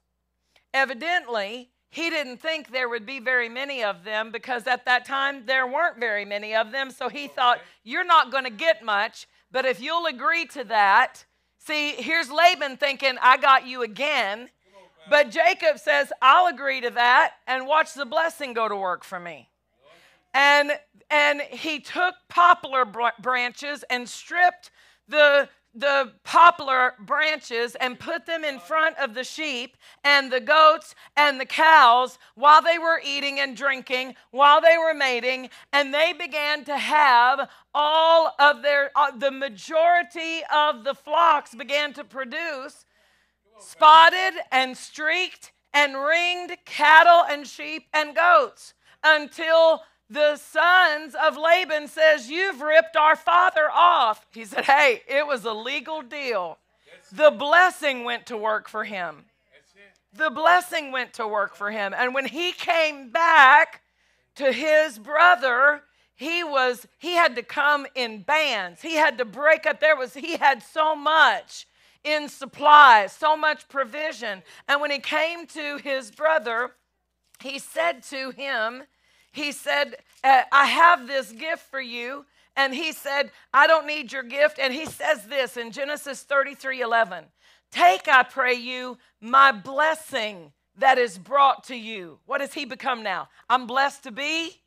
[0.72, 5.46] Evidently, he didn't think there would be very many of them because at that time
[5.46, 6.90] there weren't very many of them.
[6.90, 10.64] So he oh, thought, You're not going to get much, but if you'll agree to
[10.64, 11.24] that,
[11.58, 14.50] see, here's Laban thinking, I got you again.
[15.08, 19.20] But Jacob says, I'll agree to that and watch the blessing go to work for
[19.20, 19.48] me.
[20.32, 20.72] And
[21.10, 22.84] and he took poplar
[23.20, 24.70] branches and stripped
[25.06, 30.94] the the poplar branches and put them in front of the sheep and the goats
[31.16, 36.12] and the cows while they were eating and drinking, while they were mating, and they
[36.12, 42.84] began to have all of their, uh, the majority of the flocks began to produce
[43.60, 51.88] spotted and streaked and ringed cattle and sheep and goats until the sons of Laban
[51.88, 54.26] says, You've ripped our father off.
[54.32, 56.58] He said, Hey, it was a legal deal.
[57.12, 59.24] The blessing went to work for him.
[60.12, 61.92] The blessing went to work for him.
[61.96, 63.82] And when he came back
[64.36, 65.82] to his brother,
[66.14, 68.82] he was he had to come in bands.
[68.82, 69.80] He had to break up.
[69.80, 71.66] There was he had so much
[72.04, 74.42] in supply, so much provision.
[74.68, 76.72] And when he came to his brother,
[77.40, 78.84] he said to him,
[79.32, 82.26] he said, uh, I have this gift for you.
[82.56, 84.58] And he said, I don't need your gift.
[84.60, 87.24] And he says this in Genesis 33 11
[87.72, 92.20] Take, I pray you, my blessing that is brought to you.
[92.26, 93.28] What has he become now?
[93.48, 94.60] I'm blessed to be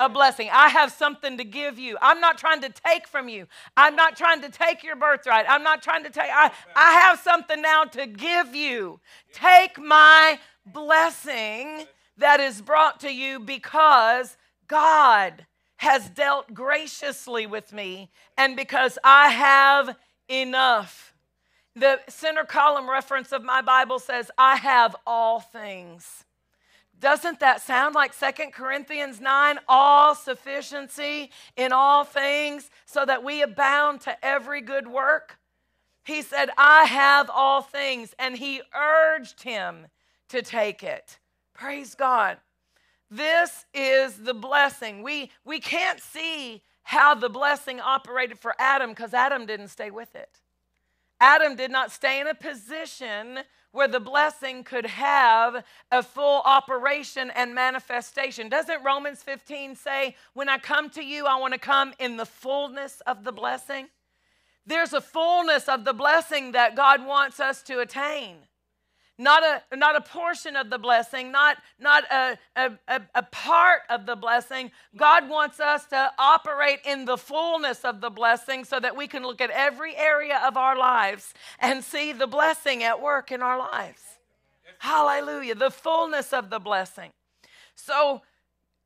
[0.00, 0.48] a blessing.
[0.52, 1.96] I have something to give you.
[2.00, 3.46] I'm not trying to take from you.
[3.76, 5.46] I'm not trying to take your birthright.
[5.48, 9.00] I'm not trying to take, I, I have something now to give you.
[9.32, 11.86] Take my blessing
[12.16, 14.36] that is brought to you because
[14.66, 15.46] God
[15.76, 19.96] has dealt graciously with me and because I have
[20.28, 21.14] enough.
[21.74, 26.24] The center column reference of my Bible says, I have all things.
[27.00, 29.58] Doesn't that sound like Second Corinthians 9?
[29.68, 35.38] All sufficiency in all things, so that we abound to every good work.
[36.04, 39.86] He said, I have all things, and he urged him
[40.30, 41.18] to take it.
[41.54, 42.38] Praise God.
[43.10, 45.02] This is the blessing.
[45.02, 50.14] We, we can't see how the blessing operated for Adam because Adam didn't stay with
[50.14, 50.40] it.
[51.20, 53.40] Adam did not stay in a position
[53.72, 58.48] where the blessing could have a full operation and manifestation.
[58.48, 62.26] Doesn't Romans 15 say, When I come to you, I want to come in the
[62.26, 63.88] fullness of the blessing?
[64.66, 68.36] There's a fullness of the blessing that God wants us to attain
[69.18, 74.06] not a, not a portion of the blessing, not, not a, a, a, part of
[74.06, 74.70] the blessing.
[74.96, 79.24] God wants us to operate in the fullness of the blessing so that we can
[79.24, 83.58] look at every area of our lives and see the blessing at work in our
[83.58, 84.00] lives.
[84.78, 85.56] Hallelujah.
[85.56, 87.10] The fullness of the blessing.
[87.74, 88.22] So,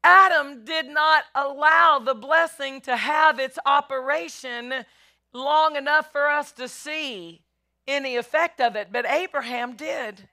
[0.04, 4.84] Adam did not allow the blessing to have its operation
[5.32, 7.42] long enough for us to see
[7.86, 10.28] any effect of it, but Abraham did,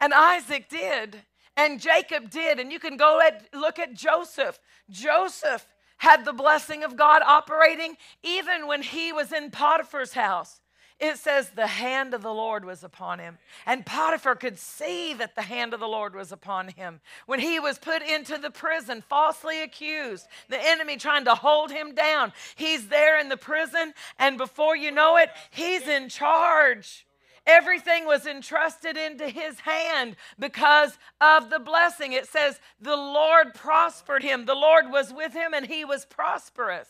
[0.00, 1.22] and Isaac did,
[1.56, 2.58] and Jacob did.
[2.58, 4.58] And you can go and look at Joseph.
[4.90, 5.66] Joseph
[5.98, 10.60] had the blessing of God operating even when he was in Potiphar's house
[11.00, 13.38] it says the hand of the Lord was upon him.
[13.66, 17.00] And Potiphar could see that the hand of the Lord was upon him.
[17.26, 21.94] When he was put into the prison, falsely accused, the enemy trying to hold him
[21.94, 27.06] down, he's there in the prison, and before you know it, he's in charge.
[27.46, 32.12] Everything was entrusted into his hand because of the blessing.
[32.12, 36.88] It says the Lord prospered him, the Lord was with him, and he was prosperous.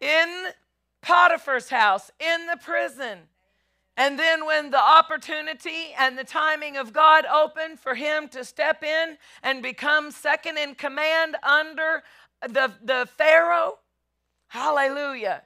[0.00, 0.46] In
[1.02, 3.18] Potiphar's house, in the prison.
[3.96, 8.82] And then, when the opportunity and the timing of God opened for him to step
[8.82, 12.02] in and become second in command under
[12.40, 13.78] the, the Pharaoh,
[14.48, 15.42] hallelujah,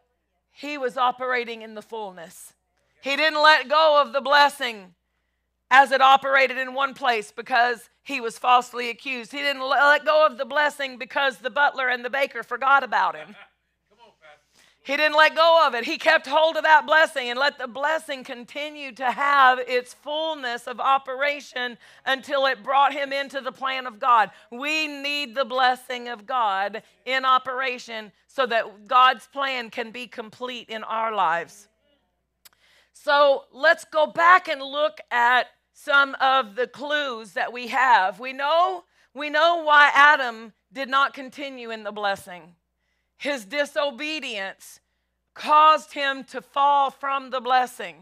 [0.53, 2.53] he was operating in the fullness.
[3.03, 4.95] He didn't let go of the blessing
[5.71, 9.33] as it operated in one place because he was falsely accused.
[9.33, 13.17] He didn't let go of the blessing because the butler and the baker forgot about
[13.17, 13.35] him.
[14.85, 15.85] He didn't let go of it.
[15.85, 20.67] He kept hold of that blessing and let the blessing continue to have its fullness
[20.67, 24.31] of operation until it brought him into the plan of God.
[24.51, 30.69] We need the blessing of God in operation so that God's plan can be complete
[30.69, 31.67] in our lives.
[32.93, 38.21] So let's go back and look at some of the clues that we have.
[38.21, 42.55] We know, we know why Adam did not continue in the blessing.
[43.17, 44.81] His disobedience
[45.35, 47.97] caused him to fall from the blessing.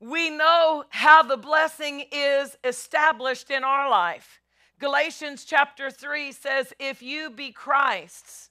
[0.00, 4.40] We know how the blessing is established in our life.
[4.78, 8.50] Galatians chapter 3 says, If you be Christ's,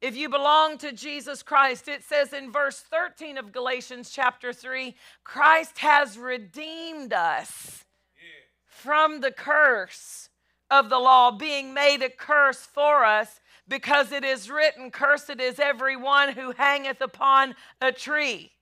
[0.00, 4.94] if you belong to Jesus Christ, it says in verse 13 of Galatians chapter 3
[5.24, 7.84] Christ has redeemed us
[8.64, 10.28] from the curse
[10.70, 15.58] of the law, being made a curse for us because it is written, Cursed is
[15.58, 18.52] every one who hangeth upon a tree.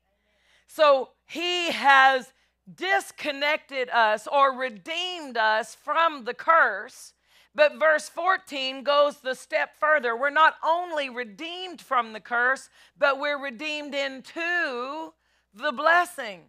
[0.67, 2.33] So he has
[2.73, 7.13] disconnected us or redeemed us from the curse.
[7.55, 10.17] But verse 14 goes the step further.
[10.17, 15.13] We're not only redeemed from the curse, but we're redeemed into
[15.55, 16.41] the blessing.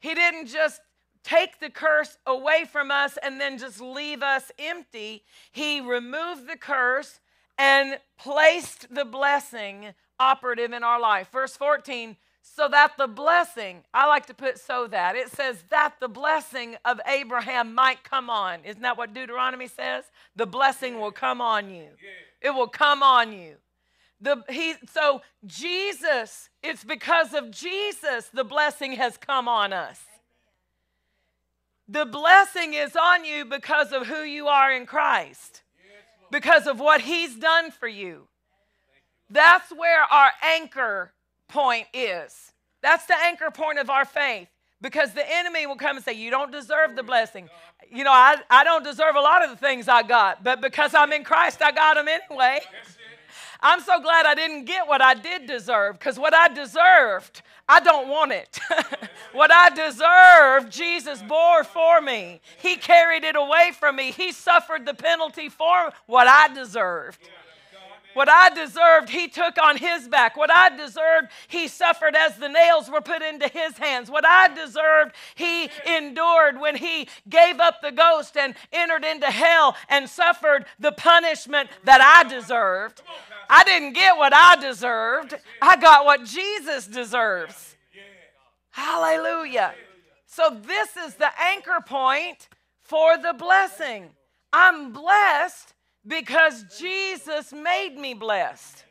[0.00, 0.80] He didn't just
[1.22, 5.22] take the curse away from us and then just leave us empty.
[5.52, 7.20] He removed the curse
[7.58, 9.88] and placed the blessing
[10.18, 11.28] operative in our life.
[11.30, 12.16] Verse 14
[12.54, 16.76] so that the blessing, I like to put so that, it says that the blessing
[16.84, 18.64] of Abraham might come on.
[18.64, 20.04] Isn't that what Deuteronomy says?
[20.34, 21.88] The blessing will come on you.
[22.40, 23.56] It will come on you.
[24.20, 30.00] The, he, so Jesus, it's because of Jesus the blessing has come on us.
[31.86, 35.62] The blessing is on you because of who you are in Christ,
[36.30, 38.28] because of what he's done for you.
[39.30, 41.12] That's where our anchor
[41.48, 42.52] point is.
[42.82, 44.48] That's the anchor point of our faith
[44.80, 47.48] because the enemy will come and say, You don't deserve the blessing.
[47.90, 50.94] You know, I, I don't deserve a lot of the things I got, but because
[50.94, 52.60] I'm in Christ, I got them anyway.
[53.60, 57.80] I'm so glad I didn't get what I did deserve because what I deserved, I
[57.80, 58.58] don't want it.
[59.32, 62.40] what I deserved, Jesus bore for me.
[62.60, 64.12] He carried it away from me.
[64.12, 67.18] He suffered the penalty for what I deserved.
[68.18, 70.36] What I deserved, he took on his back.
[70.36, 74.10] What I deserved, he suffered as the nails were put into his hands.
[74.10, 79.76] What I deserved, he endured when he gave up the ghost and entered into hell
[79.88, 83.02] and suffered the punishment that I deserved.
[83.48, 87.76] I didn't get what I deserved, I got what Jesus deserves.
[88.70, 89.74] Hallelujah.
[90.26, 92.48] So, this is the anchor point
[92.82, 94.10] for the blessing.
[94.52, 95.74] I'm blessed
[96.08, 98.84] because Jesus made me blessed.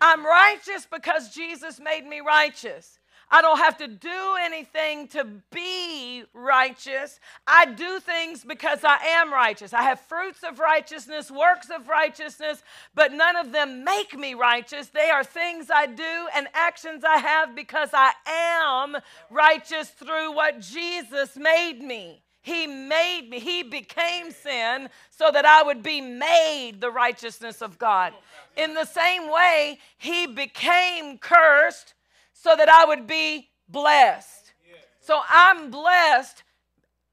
[0.00, 2.98] I'm righteous because Jesus made me righteous.
[3.34, 7.18] I don't have to do anything to be righteous.
[7.46, 9.72] I do things because I am righteous.
[9.72, 12.62] I have fruits of righteousness, works of righteousness,
[12.94, 14.88] but none of them make me righteous.
[14.88, 18.98] They are things I do and actions I have because I am
[19.30, 22.22] righteous through what Jesus made me.
[22.42, 27.78] He made me, He became sin so that I would be made the righteousness of
[27.78, 28.12] God.
[28.56, 31.94] In the same way, He became cursed
[32.32, 34.52] so that I would be blessed.
[35.00, 36.42] So I'm blessed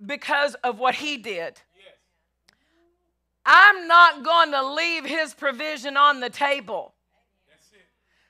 [0.04, 1.62] because of what He did.
[3.46, 6.94] I'm not going to leave His provision on the table.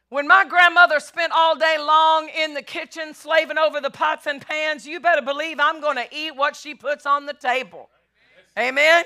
[0.09, 4.41] When my grandmother spent all day long in the kitchen slaving over the pots and
[4.41, 7.89] pans, you better believe I'm going to eat what she puts on the table.
[8.57, 9.05] Amen?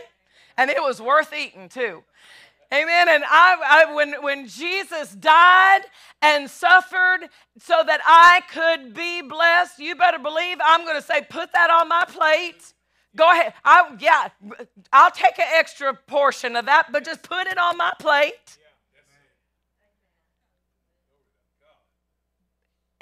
[0.57, 2.03] And it was worth eating too.
[2.73, 3.09] Amen.
[3.09, 5.81] And I, I, when, when Jesus died
[6.21, 7.27] and suffered
[7.59, 11.69] so that I could be blessed, you better believe I'm going to say, put that
[11.69, 12.73] on my plate.
[13.15, 13.53] Go ahead.
[13.63, 14.29] I, yeah,
[14.91, 18.57] I'll take an extra portion of that, but just put it on my plate.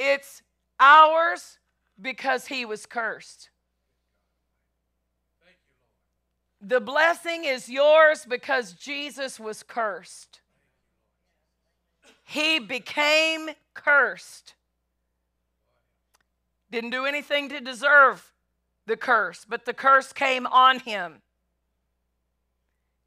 [0.04, 0.42] It's
[0.80, 1.60] ours
[2.02, 3.50] because he was cursed.
[6.60, 10.42] The blessing is yours because Jesus was cursed.
[12.24, 14.56] He became cursed.
[16.72, 18.32] Didn't do anything to deserve
[18.88, 21.22] the curse, but the curse came on him.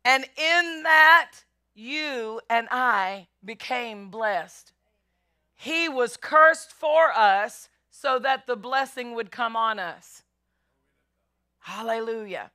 [0.05, 1.33] And in that,
[1.75, 4.74] you and I became blessed.
[5.57, 10.23] He was cursed for us so that the blessing would come on us.
[11.61, 12.51] Hallelujah.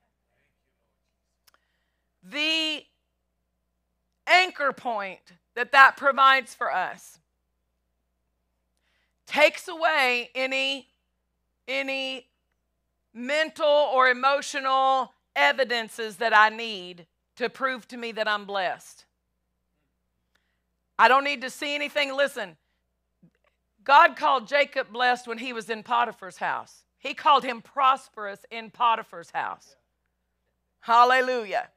[2.22, 2.84] The
[4.26, 7.18] anchor point that that provides for us
[9.26, 10.88] takes away any
[11.66, 12.26] any
[13.12, 19.04] mental or emotional evidences that I need to prove to me that I'm blessed.
[20.98, 22.14] I don't need to see anything.
[22.14, 22.56] Listen,
[23.90, 26.84] God called Jacob blessed when he was in Potiphar's house.
[27.00, 29.74] He called him prosperous in Potiphar's house.
[30.78, 31.70] Hallelujah.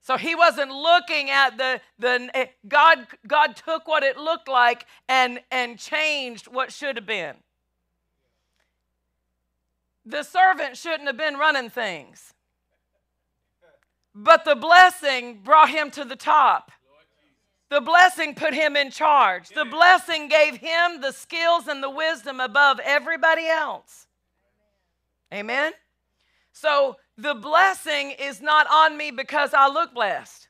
[0.00, 4.86] So he wasn't looking at the, the eh, God, God took what it looked like
[5.10, 7.36] and, and changed what should have been.
[10.06, 12.32] The servant shouldn't have been running things.
[14.14, 16.72] But the blessing brought him to the top.
[17.70, 19.50] The blessing put him in charge.
[19.50, 24.06] The blessing gave him the skills and the wisdom above everybody else.
[25.32, 25.72] Amen?
[26.52, 30.48] So the blessing is not on me because I look blessed.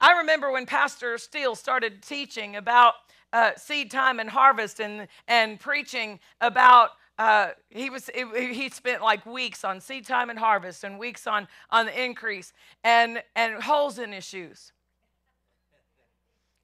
[0.00, 2.94] I remember when Pastor Steele started teaching about
[3.32, 9.26] uh, seed time and harvest and, and preaching about uh, he was he spent like
[9.26, 13.98] weeks on seed time and harvest and weeks on on the increase and and holes
[13.98, 14.72] in his shoes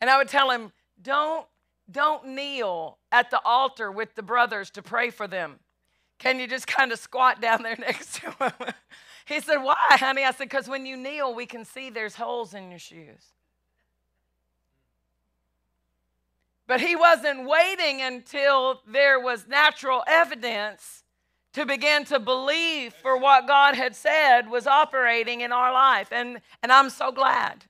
[0.00, 0.72] and i would tell him
[1.02, 1.46] don't
[1.90, 5.58] don't kneel at the altar with the brothers to pray for them
[6.18, 8.52] can you just kind of squat down there next to him
[9.26, 12.54] he said why honey i said because when you kneel we can see there's holes
[12.54, 13.32] in your shoes
[16.66, 21.04] But he wasn't waiting until there was natural evidence
[21.52, 26.08] to begin to believe for what God had said was operating in our life.
[26.10, 27.64] And, and I'm so glad.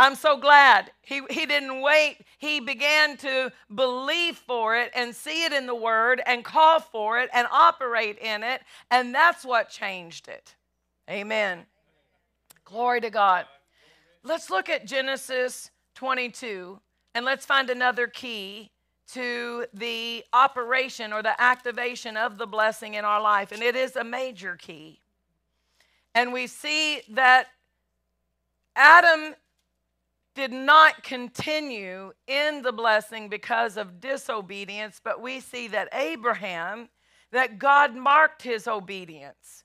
[0.00, 0.92] I'm so glad.
[1.02, 2.24] He, he didn't wait.
[2.38, 7.20] He began to believe for it and see it in the Word and call for
[7.20, 8.62] it and operate in it.
[8.90, 10.54] And that's what changed it.
[11.10, 11.66] Amen.
[12.64, 13.44] Glory to God.
[14.22, 16.80] Let's look at Genesis 22
[17.14, 18.70] and let's find another key
[19.12, 23.52] to the operation or the activation of the blessing in our life.
[23.52, 25.00] And it is a major key.
[26.14, 27.48] And we see that
[28.74, 29.34] Adam
[30.40, 36.88] did not continue in the blessing because of disobedience, but we see that Abraham,
[37.30, 39.64] that God marked his obedience.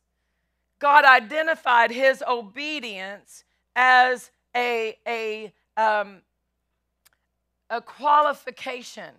[0.80, 6.22] God identified his obedience as a, a um,
[7.70, 9.14] a qualification.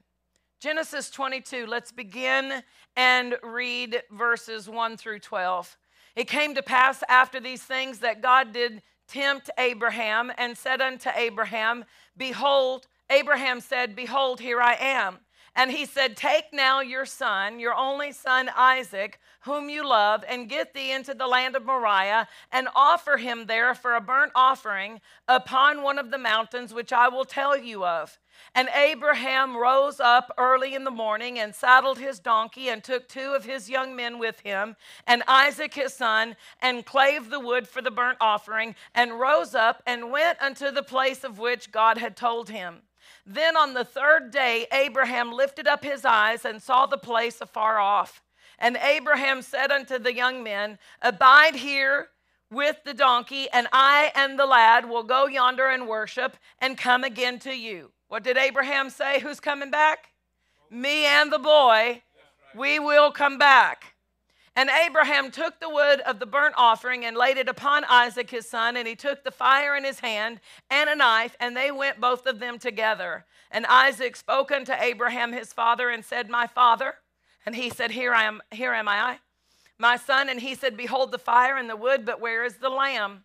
[0.60, 2.62] Genesis 22, let's begin
[2.96, 5.76] and read verses 1 through 12.
[6.16, 11.10] It came to pass after these things that God did tempt Abraham and said unto
[11.14, 11.84] Abraham,
[12.16, 15.18] Behold, Abraham said, Behold, here I am.
[15.54, 20.50] And he said, Take now your son, your only son Isaac, whom you love, and
[20.50, 25.00] get thee into the land of Moriah, and offer him there for a burnt offering
[25.26, 28.18] upon one of the mountains which I will tell you of.
[28.56, 33.34] And Abraham rose up early in the morning and saddled his donkey and took two
[33.34, 34.76] of his young men with him
[35.06, 39.82] and Isaac his son and clave the wood for the burnt offering and rose up
[39.86, 42.78] and went unto the place of which God had told him.
[43.26, 47.78] Then on the third day, Abraham lifted up his eyes and saw the place afar
[47.78, 48.22] off.
[48.58, 52.08] And Abraham said unto the young men, Abide here
[52.50, 57.04] with the donkey, and I and the lad will go yonder and worship and come
[57.04, 57.90] again to you.
[58.08, 59.20] What did Abraham say?
[59.20, 60.10] Who's coming back?
[60.70, 62.02] Me and the boy.
[62.54, 63.94] We will come back.
[64.54, 68.48] And Abraham took the wood of the burnt offering and laid it upon Isaac his
[68.48, 70.40] son, and he took the fire in his hand
[70.70, 73.26] and a knife, and they went both of them together.
[73.50, 76.94] And Isaac spoke unto Abraham his father and said, My father.
[77.44, 79.18] And he said, Here I am, here am I,
[79.78, 80.30] my son.
[80.30, 83.24] And he said, Behold the fire and the wood, but where is the lamb?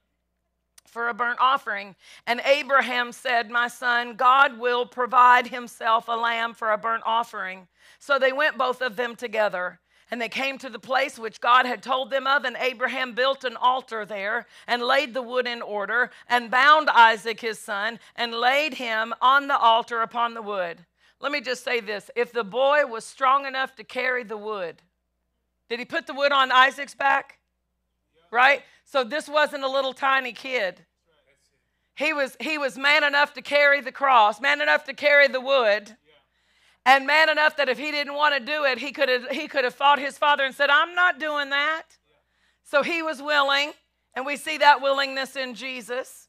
[0.91, 1.95] For a burnt offering.
[2.27, 7.67] And Abraham said, My son, God will provide himself a lamb for a burnt offering.
[7.97, 9.79] So they went both of them together.
[10.11, 13.45] And they came to the place which God had told them of, and Abraham built
[13.45, 18.33] an altar there and laid the wood in order and bound Isaac his son and
[18.33, 20.85] laid him on the altar upon the wood.
[21.21, 24.81] Let me just say this if the boy was strong enough to carry the wood,
[25.69, 27.37] did he put the wood on Isaac's back?
[28.31, 28.63] Right?
[28.91, 30.85] So this wasn't a little tiny kid.
[31.95, 35.41] He was, he was man enough to carry the cross, man enough to carry the
[35.41, 35.95] wood
[36.85, 39.47] and man enough that if he didn't want to do it, he could have he
[39.47, 41.83] could have fought his father and said, "I'm not doing that."
[42.63, 43.73] So he was willing,
[44.15, 46.27] and we see that willingness in Jesus.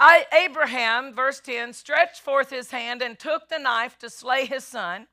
[0.00, 4.64] I, Abraham, verse 10, stretched forth his hand and took the knife to slay his
[4.64, 5.08] son.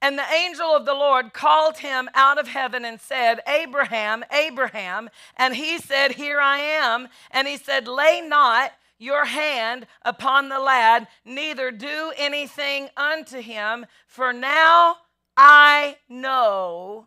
[0.00, 5.10] And the angel of the Lord called him out of heaven and said, Abraham, Abraham.
[5.36, 7.08] And he said, Here I am.
[7.30, 13.86] And he said, Lay not your hand upon the lad, neither do anything unto him,
[14.06, 14.96] for now
[15.36, 17.06] I know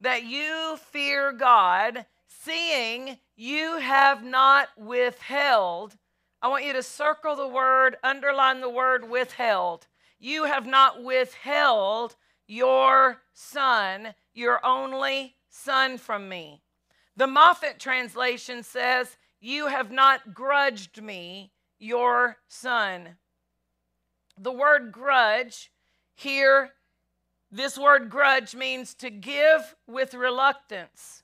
[0.00, 5.96] that you fear God, seeing you have not withheld.
[6.40, 9.86] I want you to circle the word, underline the word withheld.
[10.18, 12.16] You have not withheld
[12.52, 16.60] your son, your only son from me.
[17.16, 23.16] The Moffatt translation says, you have not grudged me your son.
[24.38, 25.72] The word grudge
[26.14, 26.72] here,
[27.50, 31.22] this word grudge means to give with reluctance.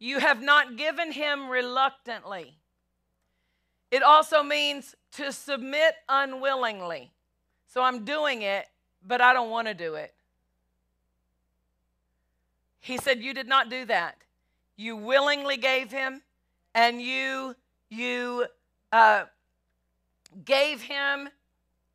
[0.00, 2.58] You have not given him reluctantly.
[3.92, 7.12] It also means to submit unwillingly.
[7.68, 8.66] So I'm doing it,
[9.06, 10.12] but I don't want to do it.
[12.80, 14.16] He said, You did not do that.
[14.76, 16.22] You willingly gave him,
[16.74, 17.56] and you
[17.88, 18.46] you
[18.92, 19.24] uh,
[20.44, 21.28] gave him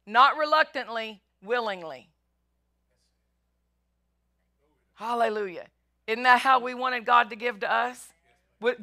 [0.05, 2.11] not reluctantly willingly
[5.01, 5.65] Hallelujah.
[6.05, 8.09] Isn't that how we wanted God to give to us?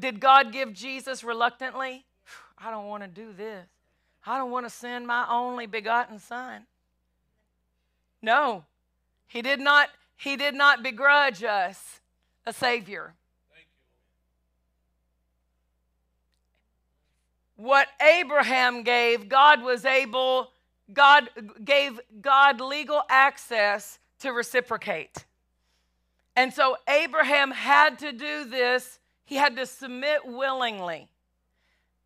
[0.01, 2.05] Did God give Jesus reluctantly?
[2.59, 3.69] I don't want to do this.
[4.27, 6.67] I don't want to send my only begotten son.
[8.21, 8.65] No.
[9.29, 12.01] He did not he did not begrudge us
[12.45, 13.15] a savior.
[17.57, 20.51] What Abraham gave, God was able
[20.93, 21.29] God
[21.65, 25.25] gave God legal access to reciprocate.
[26.35, 31.09] And so Abraham had to do this, he had to submit willingly.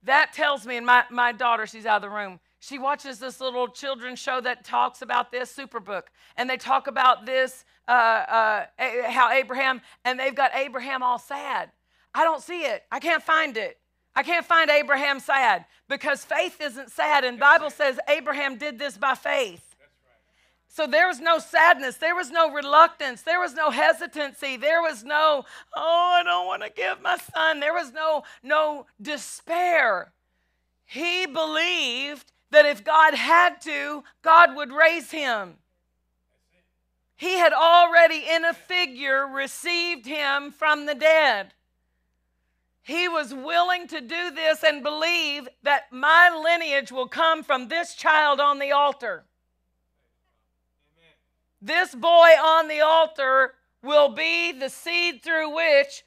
[0.04, 3.40] That tells me, and my, my daughter, she's out of the room, she watches this
[3.40, 6.04] little children's show that talks about this superbook
[6.36, 8.66] and they talk about this uh, uh,
[9.08, 11.70] how abraham and they've got abraham all sad.
[12.14, 12.84] I don't see it.
[12.90, 13.78] I can't find it.
[14.14, 17.24] I can't find abraham sad because faith isn't sad.
[17.24, 19.72] And bible says abraham did this by faith.
[20.74, 25.04] So there was no sadness, there was no reluctance, there was no hesitancy, there was
[25.04, 25.44] no,
[25.76, 27.60] oh, I don't want to give my son.
[27.60, 30.12] There was no no despair.
[30.86, 35.58] He believed that if God had to, God would raise him.
[37.22, 41.54] He had already in a figure received him from the dead.
[42.82, 47.94] He was willing to do this and believe that my lineage will come from this
[47.94, 49.22] child on the altar.
[51.60, 52.08] This boy
[52.42, 53.54] on the altar
[53.84, 56.02] will be the seed through which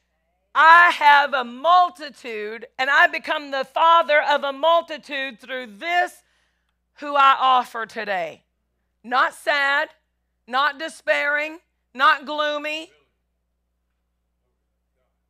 [0.53, 6.23] I have a multitude, and I become the father of a multitude through this
[6.95, 8.43] who I offer today.
[9.01, 9.91] Not sad,
[10.47, 11.59] not despairing,
[11.93, 12.91] not gloomy.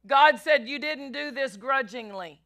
[0.06, 2.42] God said, You didn't do this grudgingly.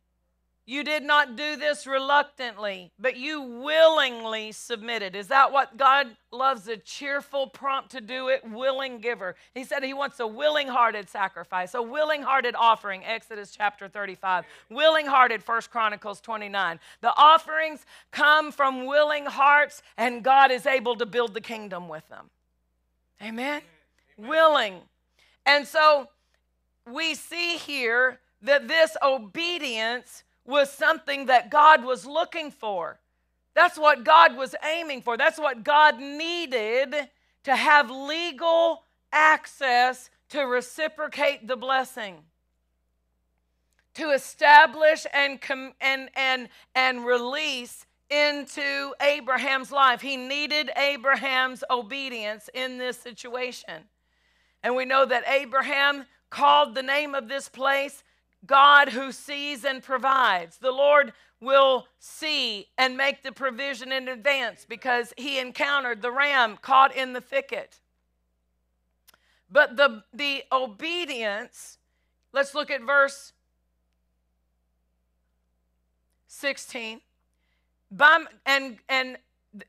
[0.70, 5.15] You did not do this reluctantly, but you willingly submitted.
[5.15, 6.67] Is that what God loves?
[6.67, 9.36] A cheerful, prompt to do it, willing giver.
[9.55, 14.45] He said he wants a willing hearted sacrifice, a willing hearted offering, Exodus chapter 35,
[14.70, 16.80] willing hearted, First Chronicles 29.
[17.01, 22.07] The offerings come from willing hearts, and God is able to build the kingdom with
[22.09, 22.30] them.
[23.22, 23.61] Amen?
[24.17, 24.30] Amen.
[24.30, 24.76] Willing.
[25.45, 26.09] And so
[26.89, 32.99] we see here that this obedience was something that God was looking for.
[33.55, 35.17] That's what God was aiming for.
[35.17, 36.95] That's what God needed
[37.43, 42.17] to have legal access to reciprocate the blessing.
[43.95, 50.01] To establish and, com- and, and, and release into Abraham's life.
[50.01, 53.84] He needed Abraham's obedience in this situation.
[54.64, 58.03] And we know that Abraham called the name of this place
[58.45, 60.57] God who sees and provides.
[60.57, 66.57] The Lord will see and make the provision in advance because he encountered the ram
[66.62, 67.80] caught in the thicket.
[69.51, 71.78] But the, the obedience,
[72.34, 73.34] let's look at verse
[76.28, 77.01] 16.
[77.91, 79.17] By, and, and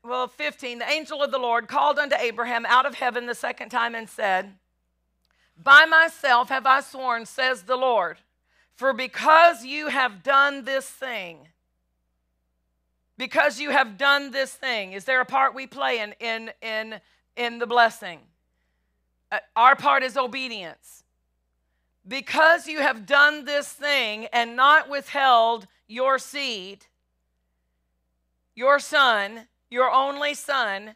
[0.03, 3.69] well, 15, the angel of the Lord called unto Abraham out of heaven the second
[3.69, 4.53] time and said,
[5.61, 8.17] By myself have I sworn, says the Lord
[8.81, 11.47] for because you have done this thing,
[13.15, 16.99] because you have done this thing, is there a part we play in, in, in,
[17.37, 18.21] in the blessing?
[19.31, 21.03] Uh, our part is obedience.
[22.07, 26.87] Because you have done this thing and not withheld your seed,
[28.55, 30.95] your son, your only son,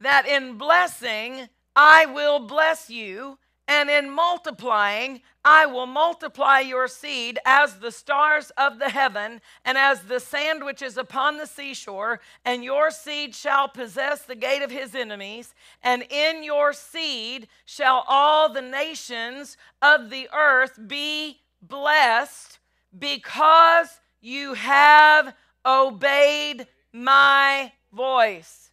[0.00, 3.38] that in blessing I will bless you
[3.70, 9.78] and in multiplying, I will multiply your seed as the stars of the heaven and
[9.78, 14.62] as the sand which is upon the seashore, and your seed shall possess the gate
[14.62, 21.38] of his enemies, and in your seed shall all the nations of the earth be
[21.62, 22.58] blessed
[22.98, 25.32] because you have
[25.64, 28.70] obeyed my voice.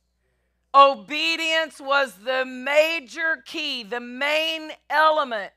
[0.74, 5.53] Obedience was the major key, the main element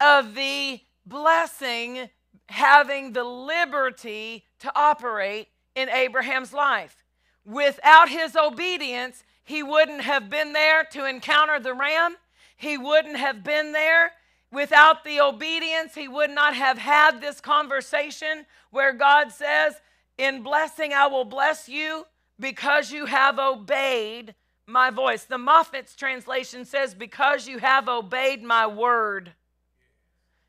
[0.00, 2.08] of the blessing
[2.48, 7.04] having the liberty to operate in Abraham's life.
[7.44, 12.16] Without his obedience, he wouldn't have been there to encounter the ram.
[12.56, 14.12] He wouldn't have been there.
[14.50, 19.74] Without the obedience, he would not have had this conversation where God says,
[20.18, 22.04] In blessing, I will bless you
[22.40, 24.34] because you have obeyed
[24.66, 25.24] my voice.
[25.24, 29.32] The Moffatt's translation says, Because you have obeyed my word.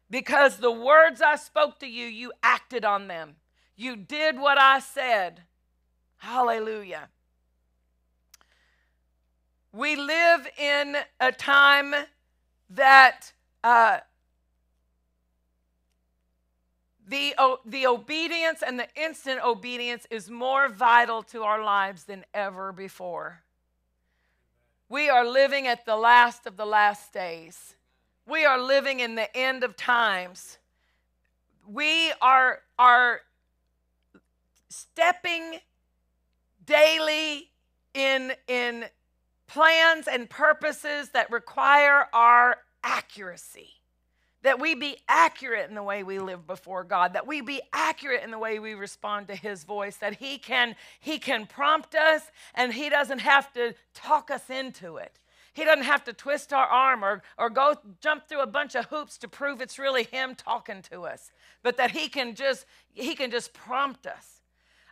[0.09, 3.35] Because the words I spoke to you, you acted on them.
[3.75, 5.43] You did what I said.
[6.17, 7.09] Hallelujah.
[9.71, 11.93] We live in a time
[12.71, 13.31] that
[13.63, 13.99] uh,
[17.09, 17.33] the,
[17.65, 23.41] the obedience and the instant obedience is more vital to our lives than ever before.
[24.89, 27.75] We are living at the last of the last days.
[28.27, 30.59] We are living in the end of times.
[31.67, 33.21] We are, are
[34.69, 35.59] stepping
[36.63, 37.49] daily
[37.95, 38.85] in, in
[39.47, 43.78] plans and purposes that require our accuracy.
[44.43, 48.23] That we be accurate in the way we live before God, that we be accurate
[48.23, 52.23] in the way we respond to His voice, that He can, he can prompt us
[52.55, 55.19] and He doesn't have to talk us into it.
[55.53, 58.85] He doesn't have to twist our arm or, or go jump through a bunch of
[58.85, 61.31] hoops to prove it's really Him talking to us,
[61.63, 64.39] but that He can just, he can just prompt us.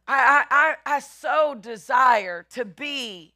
[0.08, 3.34] I, I, I so desire to be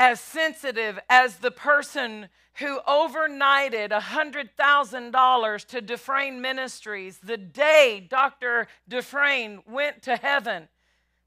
[0.00, 8.66] as sensitive as the person who overnighted $100,000 to Dufresne Ministries the day Dr.
[8.88, 10.68] Dufresne went to heaven.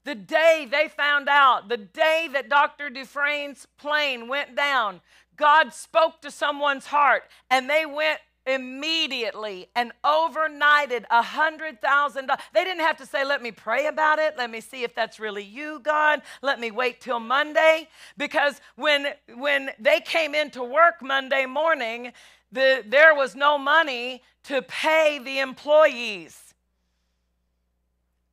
[0.02, 2.90] The day they found out, the day that Dr.
[2.90, 5.00] Dufresne's plane went down,
[5.36, 12.42] God spoke to someone's heart and they went immediately and overnighted a hundred thousand dollars.
[12.52, 14.36] They didn't have to say, Let me pray about it.
[14.36, 16.22] Let me see if that's really you, God.
[16.42, 17.88] Let me wait till Monday.
[18.16, 22.12] Because when when they came into work Monday morning,
[22.52, 26.54] the, there was no money to pay the employees.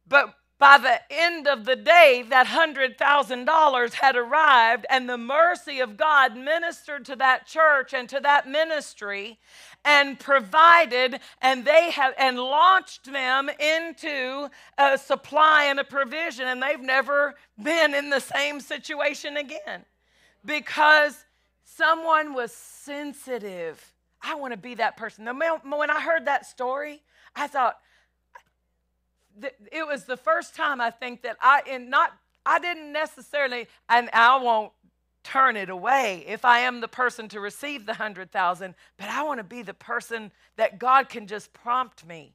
[0.08, 5.98] But by the end of the day, that $100,000 had arrived, and the mercy of
[5.98, 9.40] God ministered to that church and to that ministry
[9.84, 16.62] and provided and they have and launched them into a supply and a provision and
[16.62, 19.86] they've never been in the same situation again.
[20.46, 21.26] Because
[21.64, 23.94] someone was sensitive.
[24.22, 25.26] I want to be that person.
[25.26, 27.02] When i heard that story
[27.36, 27.78] i thought
[29.72, 32.12] it was the first time i think that i in not
[32.46, 34.72] i didn't necessarily and i won't
[35.24, 39.24] turn it away if I am the person to receive the hundred thousand, but I
[39.24, 42.34] want to be the person that God can just prompt me.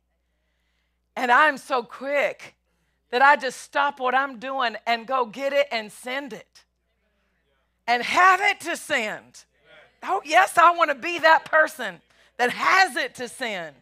[1.16, 2.55] And I'm so quick
[3.11, 6.64] that I just stop what I'm doing and go get it and send it
[7.87, 9.45] and have it to send.
[10.03, 12.01] Oh, yes, I want to be that person
[12.37, 13.74] that has it to send.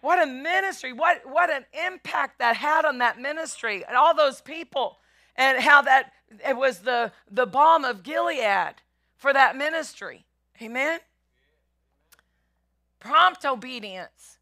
[0.00, 4.40] What a ministry, what, what an impact that had on that ministry and all those
[4.40, 4.98] people
[5.40, 6.12] and how that
[6.46, 8.74] it was the, the balm of Gilead
[9.16, 10.26] for that ministry.
[10.60, 11.00] Amen?
[13.00, 14.38] Prompt obedience.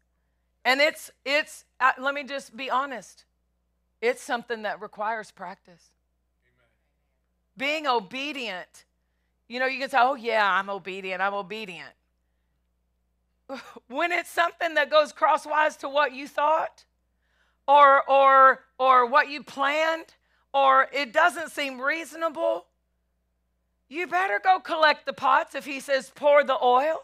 [0.65, 3.23] And it's, it's uh, let me just be honest,
[4.01, 5.89] it's something that requires practice.
[6.45, 6.67] Amen.
[7.57, 8.83] Being obedient,
[9.47, 11.93] you know, you can say, oh, yeah, I'm obedient, I'm obedient.
[13.87, 16.83] When it's something that goes crosswise to what you thought
[17.67, 20.13] or, or, or what you planned,
[20.53, 22.65] or it doesn't seem reasonable,
[23.89, 27.03] you better go collect the pots if he says pour the oil.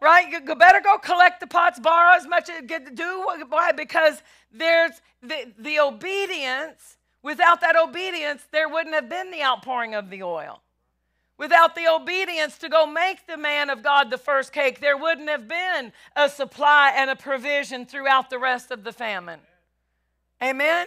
[0.00, 0.30] Right?
[0.30, 3.72] You better go collect the pots, borrow as much as you get to do why?
[3.72, 4.92] Because there's
[5.22, 6.96] the, the obedience.
[7.22, 10.60] Without that obedience, there wouldn't have been the outpouring of the oil.
[11.38, 15.28] Without the obedience to go make the man of God the first cake, there wouldn't
[15.28, 19.40] have been a supply and a provision throughout the rest of the famine.
[20.42, 20.86] Amen?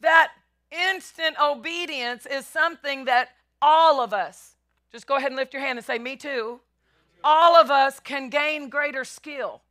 [0.00, 0.32] That
[0.70, 3.30] instant obedience is something that
[3.62, 4.56] all of us,
[4.92, 6.60] just go ahead and lift your hand and say, Me too.
[7.22, 9.62] All of us can gain greater skill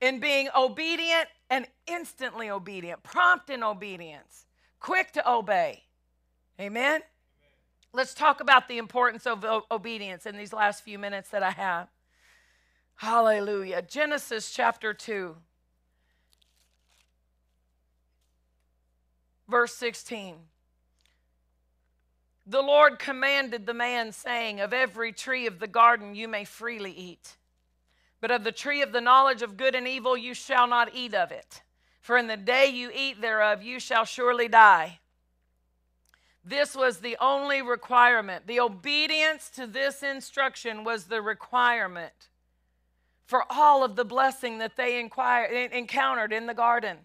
[0.00, 4.46] in being obedient and instantly obedient, prompt in obedience,
[4.78, 5.82] quick to obey.
[6.58, 7.02] Amen?
[7.92, 11.88] Let's talk about the importance of obedience in these last few minutes that I have.
[12.94, 13.82] Hallelujah.
[13.82, 15.36] Genesis chapter 2.
[19.50, 20.36] Verse 16
[22.46, 26.92] The Lord commanded the man, saying, Of every tree of the garden you may freely
[26.92, 27.36] eat,
[28.20, 31.14] but of the tree of the knowledge of good and evil you shall not eat
[31.14, 31.62] of it.
[32.00, 35.00] For in the day you eat thereof you shall surely die.
[36.44, 38.46] This was the only requirement.
[38.46, 42.28] The obedience to this instruction was the requirement
[43.26, 46.98] for all of the blessing that they inquired, encountered in the garden.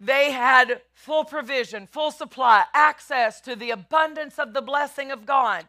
[0.00, 5.66] They had full provision, full supply, access to the abundance of the blessing of God.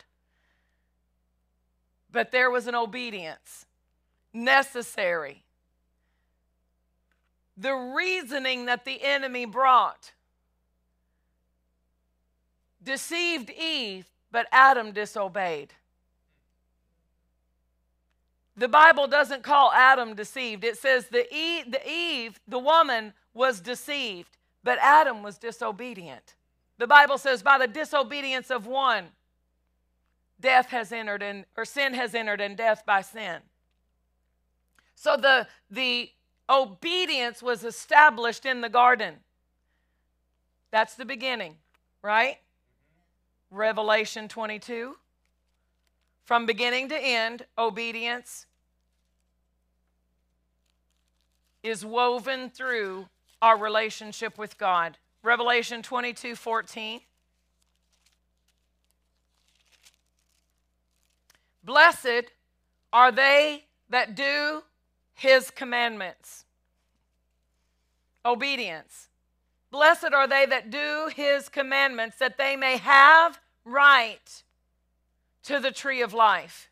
[2.09, 3.65] But there was an obedience
[4.34, 5.43] necessary.
[7.57, 10.13] The reasoning that the enemy brought
[12.82, 15.73] deceived Eve, but Adam disobeyed.
[18.55, 20.63] The Bible doesn't call Adam deceived.
[20.63, 26.36] It says the Eve, the Eve, the woman was deceived, but Adam was disobedient.
[26.77, 29.05] The Bible says by the disobedience of one,
[30.39, 33.41] death has entered in, or sin has entered and death by sin.
[34.95, 36.09] So the the
[36.49, 39.15] obedience was established in the garden.
[40.71, 41.55] That's the beginning,
[42.01, 42.38] right?
[43.49, 44.95] Revelation 22.
[46.25, 48.45] From beginning to end, obedience
[51.63, 53.07] is woven through
[53.41, 54.97] our relationship with God.
[55.23, 57.01] Revelation 22 14.
[61.63, 62.31] Blessed
[62.91, 64.63] are they that do
[65.13, 66.45] his commandments.
[68.25, 69.09] Obedience.
[69.69, 74.43] Blessed are they that do his commandments, that they may have right
[75.43, 76.69] to the tree of life.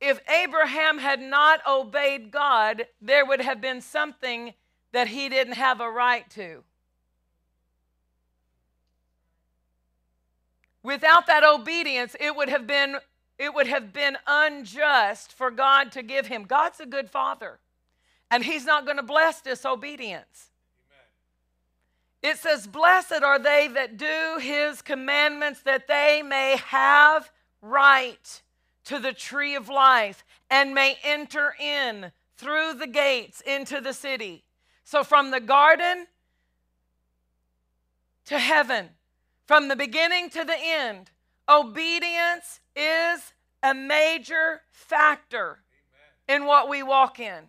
[0.00, 4.54] If Abraham had not obeyed God, there would have been something
[4.96, 6.64] that he didn't have a right to.
[10.82, 12.96] Without that obedience, it would have been
[13.38, 16.44] it would have been unjust for God to give him.
[16.44, 17.58] God's a good father,
[18.30, 20.48] and he's not going to bless disobedience.
[22.22, 27.30] It says, Blessed are they that do his commandments, that they may have
[27.60, 28.42] right
[28.86, 34.45] to the tree of life and may enter in through the gates into the city.
[34.86, 36.06] So, from the garden
[38.26, 38.90] to heaven,
[39.44, 41.10] from the beginning to the end,
[41.48, 43.32] obedience is
[43.64, 45.58] a major factor
[46.28, 46.40] Amen.
[46.40, 47.46] in what we walk in.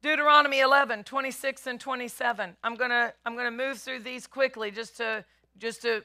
[0.00, 2.56] Deuteronomy 11, 26 and 27.
[2.62, 5.24] I'm going to I'm going to move through these quickly just to
[5.58, 6.04] just to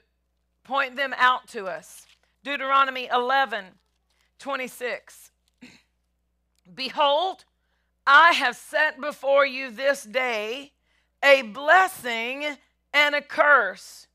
[0.63, 2.07] point them out to us.
[2.43, 3.65] Deuteronomy 11,
[4.39, 5.29] 26.
[6.73, 7.45] Behold,
[8.11, 10.71] I have set before you this day
[11.23, 12.43] a blessing
[12.91, 14.07] and a curse.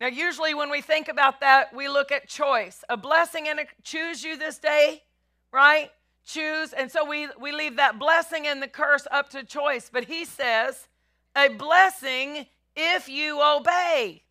[0.00, 2.82] Now, usually when we think about that, we look at choice.
[2.88, 5.04] A blessing and a choose you this day,
[5.52, 5.92] right?
[6.26, 6.72] Choose.
[6.72, 9.88] And so we, we leave that blessing and the curse up to choice.
[9.92, 10.88] But he says,
[11.36, 14.24] a blessing if you obey.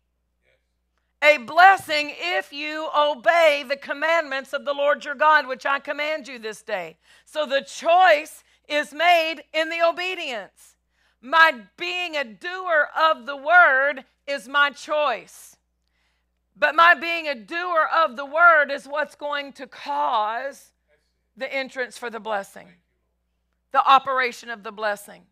[1.22, 6.28] A blessing if you obey the commandments of the Lord your God, which I command
[6.28, 6.98] you this day.
[7.24, 10.76] So the choice is made in the obedience.
[11.20, 15.56] My being a doer of the word is my choice.
[16.56, 20.72] But my being a doer of the word is what's going to cause
[21.36, 22.68] the entrance for the blessing,
[23.72, 25.22] the operation of the blessing.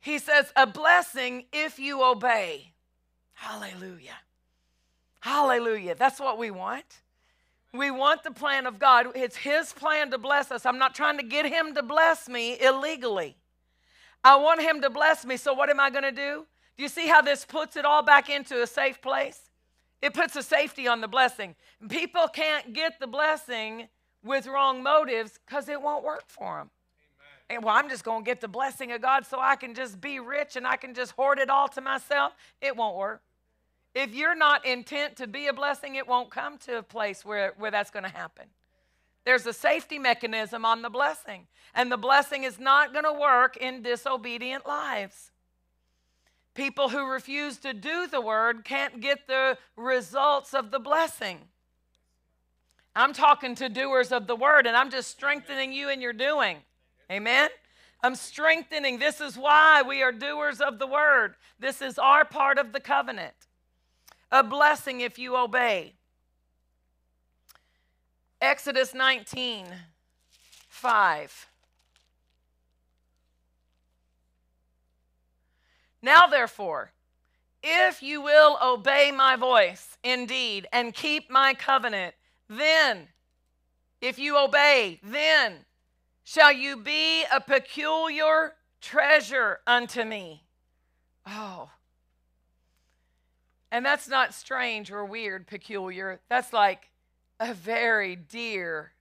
[0.00, 2.72] He says, a blessing if you obey.
[3.34, 4.18] Hallelujah.
[5.20, 5.94] Hallelujah.
[5.94, 7.02] That's what we want.
[7.72, 9.08] We want the plan of God.
[9.14, 10.64] It's His plan to bless us.
[10.64, 13.36] I'm not trying to get Him to bless me illegally.
[14.24, 15.36] I want Him to bless me.
[15.36, 16.46] So, what am I going to do?
[16.76, 19.40] Do you see how this puts it all back into a safe place?
[20.00, 21.56] It puts a safety on the blessing.
[21.88, 23.88] People can't get the blessing
[24.24, 26.70] with wrong motives because it won't work for them.
[27.50, 30.00] And well, I'm just going to get the blessing of God so I can just
[30.00, 32.34] be rich and I can just hoard it all to myself.
[32.60, 33.22] It won't work.
[33.98, 37.54] If you're not intent to be a blessing, it won't come to a place where,
[37.58, 38.44] where that's going to happen.
[39.24, 43.56] There's a safety mechanism on the blessing, and the blessing is not going to work
[43.56, 45.32] in disobedient lives.
[46.54, 51.40] People who refuse to do the word can't get the results of the blessing.
[52.94, 56.58] I'm talking to doers of the word, and I'm just strengthening you in your doing.
[57.10, 57.50] Amen?
[58.04, 59.00] I'm strengthening.
[59.00, 61.34] This is why we are doers of the word.
[61.58, 63.34] This is our part of the covenant.
[64.30, 65.94] A blessing if you obey.
[68.40, 69.66] Exodus 19,
[70.68, 71.46] 5.
[76.02, 76.92] Now, therefore,
[77.62, 82.14] if you will obey my voice indeed and keep my covenant,
[82.48, 83.08] then,
[84.00, 85.64] if you obey, then
[86.22, 90.44] shall you be a peculiar treasure unto me.
[91.26, 91.70] Oh.
[93.70, 96.20] And that's not strange or weird, peculiar.
[96.28, 96.90] That's like
[97.38, 98.92] a very dear,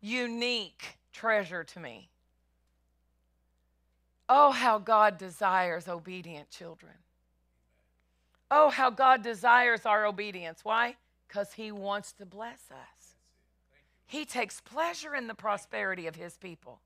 [0.00, 2.10] unique treasure to me.
[4.28, 6.94] Oh, how God desires obedient children.
[8.50, 10.60] Oh, how God desires our obedience.
[10.62, 10.96] Why?
[11.26, 13.16] Because He wants to bless us.
[14.06, 16.80] He takes pleasure in the prosperity of His people.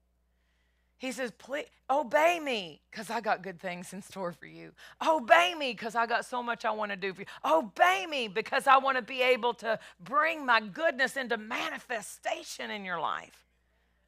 [0.99, 4.73] He says, Please obey me because I got good things in store for you.
[5.07, 7.27] Obey me because I got so much I want to do for you.
[7.45, 12.85] Obey me because I want to be able to bring my goodness into manifestation in
[12.85, 13.47] your life.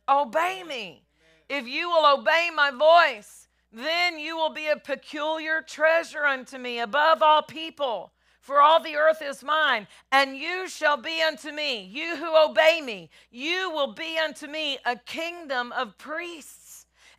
[0.08, 1.04] Obey me.
[1.48, 6.80] If you will obey my voice, then you will be a peculiar treasure unto me
[6.80, 8.12] above all people.
[8.40, 12.80] For all the earth is mine, and you shall be unto me, you who obey
[12.80, 16.59] me, you will be unto me a kingdom of priests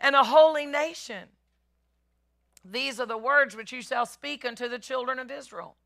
[0.01, 1.29] and a holy nation.
[2.65, 5.77] These are the words which you shall speak unto the children of Israel.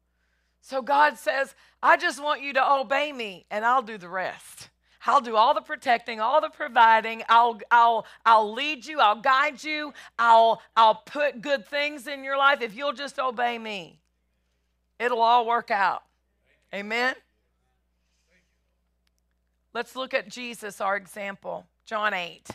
[0.61, 1.53] So God says,
[1.83, 4.69] I just want you to obey me, and I'll do the rest.
[5.05, 7.21] I'll do all the protecting, all the providing.
[7.29, 8.99] I'll, I'll, I'll lead you.
[8.99, 9.93] I'll guide you.
[10.17, 13.99] I'll, I'll put good things in your life if you'll just obey me.
[14.99, 16.03] It'll all work out.
[16.73, 17.13] Amen.
[19.73, 21.67] Let's look at Jesus, our example.
[21.85, 22.47] John 8,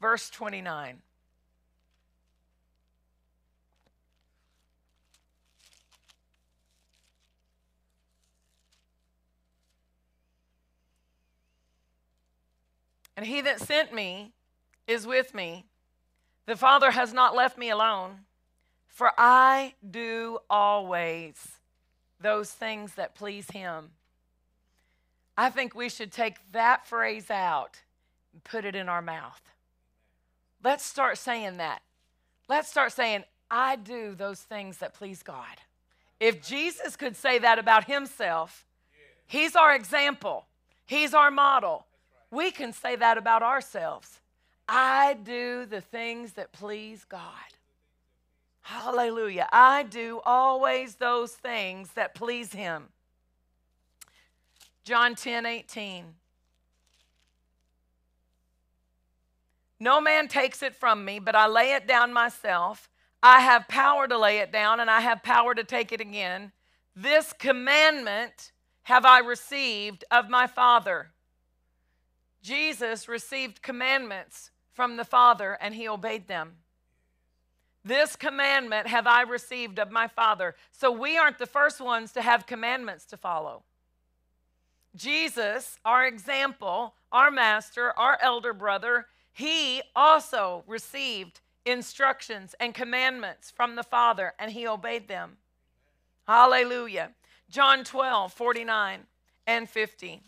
[0.00, 1.02] verse 29.
[13.16, 14.32] And he that sent me
[14.86, 15.66] is with me.
[16.46, 18.20] The Father has not left me alone,
[18.88, 21.36] for I do always
[22.18, 23.90] those things that please him.
[25.36, 27.82] I think we should take that phrase out
[28.32, 29.42] and put it in our mouth.
[30.62, 31.82] Let's start saying that.
[32.48, 35.56] Let's start saying, I do those things that please God.
[36.18, 38.66] If Jesus could say that about himself,
[39.26, 40.46] he's our example,
[40.86, 41.86] he's our model
[42.30, 44.20] we can say that about ourselves.
[44.68, 47.22] I do the things that please God.
[48.62, 49.48] Hallelujah.
[49.50, 52.88] I do always those things that please Him.
[54.84, 56.04] John 10 18.
[59.80, 62.90] No man takes it from me, but I lay it down myself.
[63.22, 66.52] I have power to lay it down, and I have power to take it again.
[66.94, 68.52] This commandment
[68.82, 71.12] have I received of my Father.
[72.42, 76.54] Jesus received commandments from the Father and he obeyed them.
[77.84, 80.54] This commandment have I received of my Father.
[80.72, 83.62] So we aren't the first ones to have commandments to follow.
[84.94, 89.06] Jesus, our example, our master, our elder brother,
[89.40, 95.38] he also received instructions and commandments from the Father and he obeyed them.
[96.26, 97.12] Hallelujah.
[97.48, 99.00] John 12, 49
[99.46, 100.22] and 50.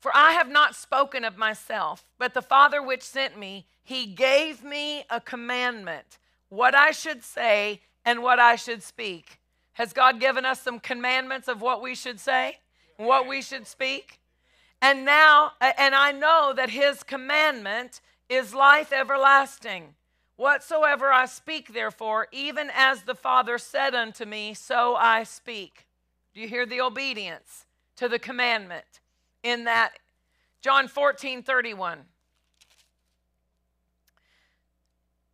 [0.00, 4.62] For I have not spoken of myself, but the Father which sent me, he gave
[4.64, 6.18] me a commandment,
[6.48, 9.38] what I should say and what I should speak.
[9.74, 12.58] Has God given us some commandments of what we should say,
[12.98, 14.17] and what we should speak?
[14.80, 19.94] And now, and I know that his commandment is life everlasting.
[20.36, 25.86] Whatsoever I speak, therefore, even as the Father said unto me, so I speak.
[26.32, 27.66] Do you hear the obedience
[27.96, 29.00] to the commandment?
[29.42, 29.92] in that
[30.60, 32.00] John 14 31.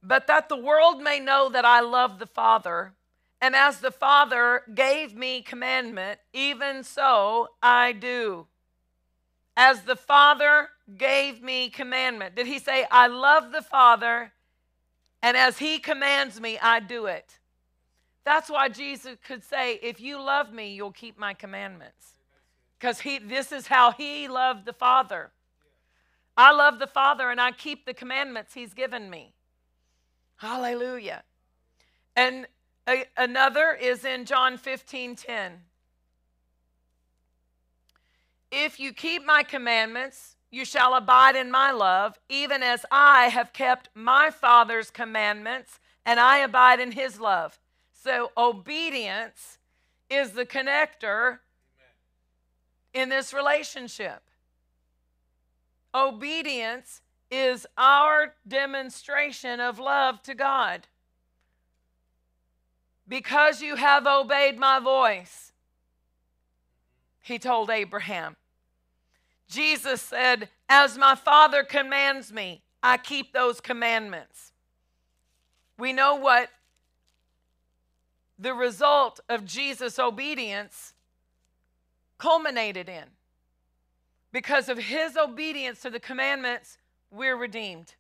[0.03, 2.93] But that the world may know that I love the Father,
[3.41, 8.47] and as the Father gave me commandment, even so I do.
[9.57, 12.35] As the Father gave me commandment.
[12.35, 14.33] Did he say, I love the Father,
[15.23, 17.39] and as he commands me, I do it?
[18.25, 22.15] That's why Jesus could say, If you love me, you'll keep my commandments.
[22.79, 25.31] Because he this is how he loved the father.
[26.37, 29.33] I love the father and i keep the commandments he's given me.
[30.37, 31.23] Hallelujah.
[32.17, 32.47] And
[32.87, 35.53] a, another is in john 15 10
[38.57, 43.53] if you keep my commandments you shall abide in my love even as i have
[43.53, 47.59] kept my father's commandments and i abide in his love
[47.93, 49.59] so obedience
[50.11, 51.39] is the connector
[52.93, 54.23] in this relationship.
[55.95, 60.87] Obedience is our demonstration of love to God.
[63.07, 65.53] Because you have obeyed my voice,
[67.21, 68.37] he told Abraham.
[69.49, 74.53] Jesus said, As my Father commands me, I keep those commandments.
[75.79, 76.51] We know what
[78.39, 80.95] the result of Jesus' obedience
[82.19, 83.05] culminated in.
[84.33, 86.79] Because of his obedience to the commandments,
[87.11, 87.95] we're redeemed.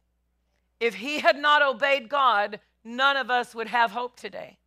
[0.81, 4.59] If he had not obeyed God, none of us would have hope today.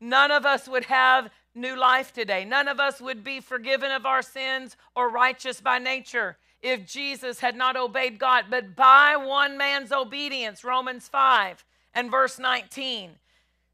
[0.00, 2.44] None of us would have new life today.
[2.44, 7.40] None of us would be forgiven of our sins or righteous by nature if Jesus
[7.40, 8.46] had not obeyed God.
[8.50, 11.64] But by one man's obedience, Romans 5
[11.94, 13.12] and verse 19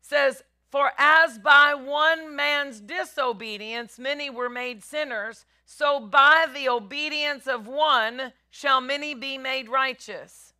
[0.01, 7.47] says, For as by one man's disobedience many were made sinners, so by the obedience
[7.47, 10.53] of one shall many be made righteous.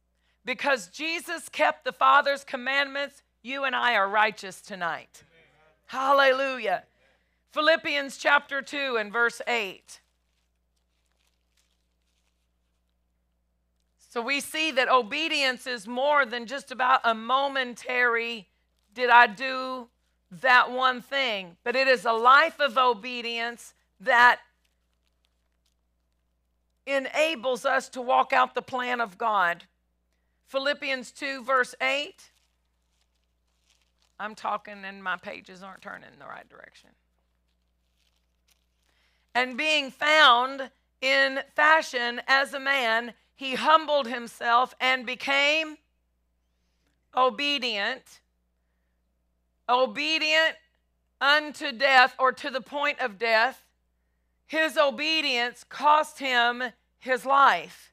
[0.45, 5.23] Because Jesus kept the Father's commandments, you and I are righteous tonight.
[5.87, 6.85] Hallelujah.
[7.57, 10.01] Philippians chapter 2 and verse 8.
[14.11, 18.47] So we see that obedience is more than just about a momentary,
[18.93, 19.89] did I do
[20.43, 21.57] that one thing?
[21.65, 24.41] But it is a life of obedience that
[26.87, 29.65] enables us to walk out the plan of God.
[30.49, 32.23] Philippians 2, verse 8.
[34.21, 36.91] I'm talking and my pages aren't turning in the right direction.
[39.37, 40.71] And being found
[41.03, 45.77] in fashion as a man, he humbled himself and became
[47.15, 48.23] obedient.
[49.69, 50.57] Obedient
[51.21, 53.63] unto death or to the point of death.
[54.47, 56.63] His obedience cost him
[56.99, 57.93] his life.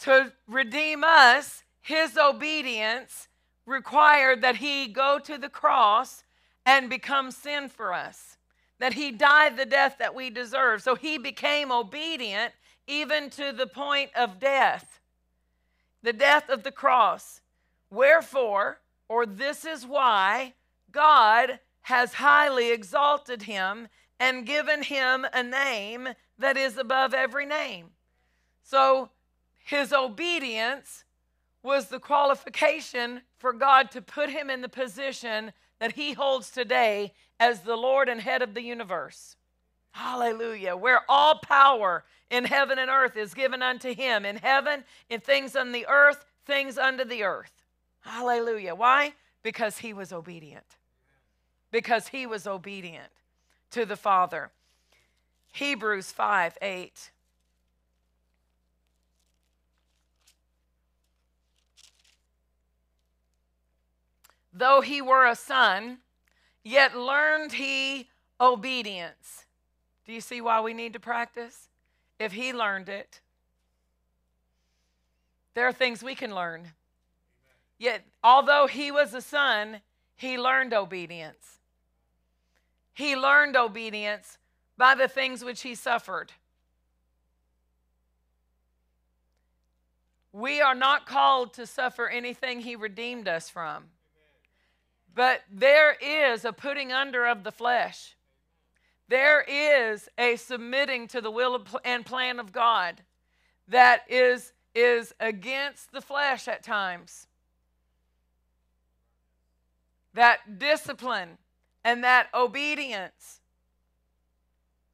[0.00, 3.28] To redeem us, his obedience
[3.64, 6.22] required that he go to the cross
[6.66, 8.35] and become sin for us,
[8.78, 10.82] that he died the death that we deserve.
[10.82, 12.52] So he became obedient
[12.86, 15.00] even to the point of death,
[16.02, 17.40] the death of the cross.
[17.90, 20.54] Wherefore, or this is why,
[20.92, 23.88] God has highly exalted him
[24.18, 26.08] and given him a name
[26.38, 27.90] that is above every name.
[28.62, 29.10] So
[29.58, 31.04] his obedience
[31.62, 37.12] was the qualification for God to put him in the position that he holds today
[37.38, 39.36] as the Lord and head of the universe.
[39.92, 40.76] Hallelujah.
[40.76, 44.24] Where all power in heaven and earth is given unto him.
[44.24, 47.52] In heaven, in things on the earth, things under the earth.
[48.00, 48.74] Hallelujah.
[48.74, 49.14] Why?
[49.42, 50.76] Because he was obedient.
[51.70, 53.12] Because he was obedient
[53.70, 54.50] to the Father.
[55.52, 57.10] Hebrews 5 8.
[64.58, 65.98] Though he were a son,
[66.64, 68.08] yet learned he
[68.40, 69.44] obedience.
[70.06, 71.68] Do you see why we need to practice?
[72.18, 73.20] If he learned it,
[75.52, 76.68] there are things we can learn.
[77.78, 79.82] Yet, although he was a son,
[80.14, 81.58] he learned obedience.
[82.94, 84.38] He learned obedience
[84.78, 86.32] by the things which he suffered.
[90.32, 93.84] We are not called to suffer anything he redeemed us from.
[95.16, 98.14] But there is a putting under of the flesh.
[99.08, 103.00] There is a submitting to the will and plan of God
[103.66, 107.28] that is, is against the flesh at times.
[110.12, 111.38] That discipline
[111.82, 113.40] and that obedience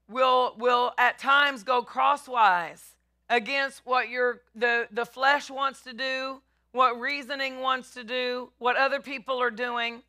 [0.08, 2.94] will, will at times go crosswise
[3.28, 8.76] against what your, the, the flesh wants to do, what reasoning wants to do, what
[8.76, 10.02] other people are doing.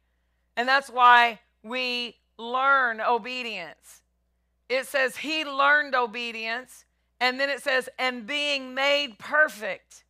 [0.56, 4.02] And that's why we learn obedience.
[4.70, 6.86] It says he learned obedience,
[7.20, 10.04] and then it says, and being made perfect.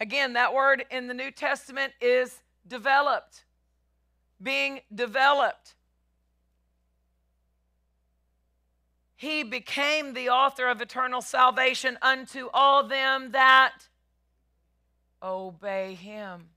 [0.00, 3.44] Again, that word in the New Testament is developed,
[4.42, 5.74] being developed.
[9.16, 13.88] He became the author of eternal salvation unto all them that
[15.22, 16.48] obey him.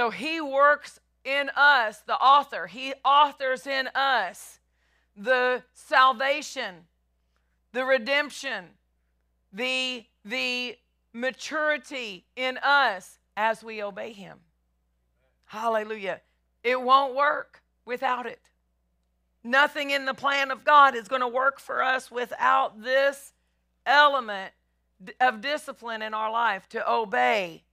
[0.00, 4.58] So he works in us, the author, he authors in us
[5.14, 6.86] the salvation,
[7.74, 8.64] the redemption,
[9.52, 10.78] the, the
[11.12, 14.38] maturity in us as we obey him.
[15.44, 16.22] Hallelujah.
[16.64, 18.40] It won't work without it.
[19.44, 23.34] Nothing in the plan of God is going to work for us without this
[23.84, 24.54] element
[25.20, 27.64] of discipline in our life to obey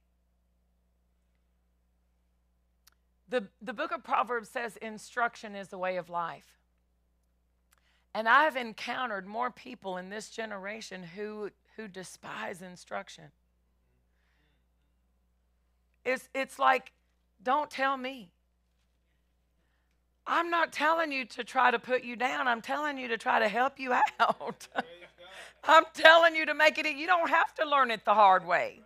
[3.28, 6.58] The, the book of Proverbs says instruction is the way of life.
[8.14, 13.24] And I've encountered more people in this generation who, who despise instruction.
[16.04, 16.92] It's, it's like,
[17.42, 18.32] don't tell me.
[20.26, 22.48] I'm not telling you to try to put you down.
[22.48, 24.68] I'm telling you to try to help you out.
[25.64, 26.86] I'm telling you to make it.
[26.86, 28.80] You don't have to learn it the hard way.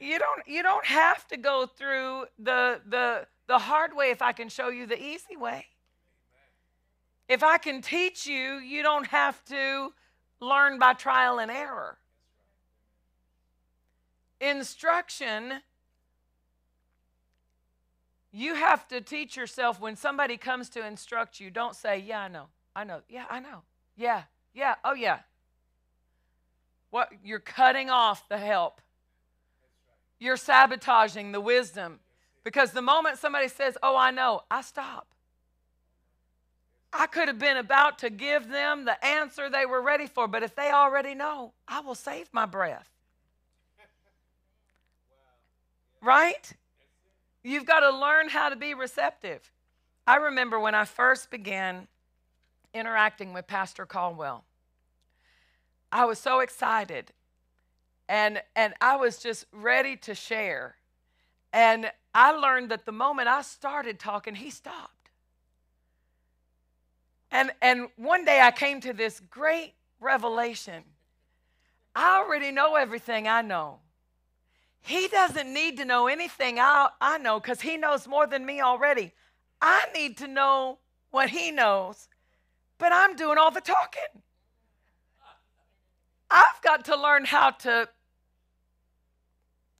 [0.00, 0.42] You don't.
[0.46, 4.68] You don't have to go through the the the hard way if I can show
[4.68, 5.66] you the easy way.
[7.28, 9.92] If I can teach you, you don't have to
[10.40, 11.98] learn by trial and error.
[14.40, 15.62] Instruction
[18.32, 22.28] You have to teach yourself when somebody comes to instruct you, don't say, Yeah, I
[22.28, 22.46] know.
[22.74, 23.00] I know.
[23.08, 23.62] Yeah, I know.
[23.94, 24.22] Yeah,
[24.54, 25.18] yeah, oh, yeah.
[26.90, 27.10] What?
[27.22, 28.80] You're cutting off the help.
[30.18, 32.00] You're sabotaging the wisdom.
[32.44, 35.06] Because the moment somebody says, Oh, I know, I stop.
[36.92, 40.42] I could have been about to give them the answer they were ready for, but
[40.42, 42.88] if they already know, I will save my breath.
[46.02, 46.52] Right?
[47.44, 49.52] You've got to learn how to be receptive.
[50.04, 51.86] I remember when I first began
[52.74, 54.44] interacting with Pastor Caldwell,
[55.92, 57.12] I was so excited
[58.08, 60.76] and and I was just ready to share.
[61.52, 65.10] And I learned that the moment I started talking, he stopped.
[67.30, 70.84] And, and one day I came to this great revelation.
[71.94, 73.78] I already know everything I know.
[74.82, 78.60] He doesn't need to know anything I, I know because he knows more than me
[78.60, 79.12] already.
[79.60, 80.78] I need to know
[81.10, 82.08] what he knows,
[82.78, 84.22] but I'm doing all the talking.
[86.30, 87.88] I've got to learn how to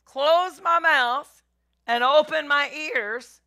[0.04, 1.41] close my mouth
[1.86, 3.40] and open my ears.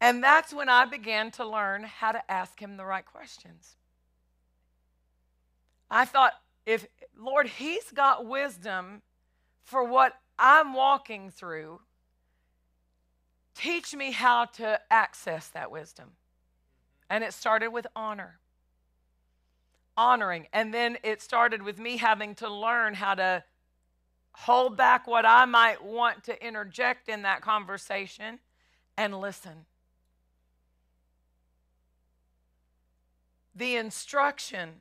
[0.00, 3.76] And that's when I began to learn how to ask him the right questions.
[5.90, 6.32] I thought,
[6.64, 6.86] if,
[7.18, 9.02] Lord, he's got wisdom
[9.64, 11.80] for what I'm walking through,
[13.54, 16.12] teach me how to access that wisdom.
[17.10, 18.38] And it started with honor.
[19.96, 20.46] Honoring.
[20.52, 23.44] And then it started with me having to learn how to
[24.40, 28.38] hold back what I might want to interject in that conversation
[28.96, 29.66] and listen.
[33.54, 34.80] The instruction,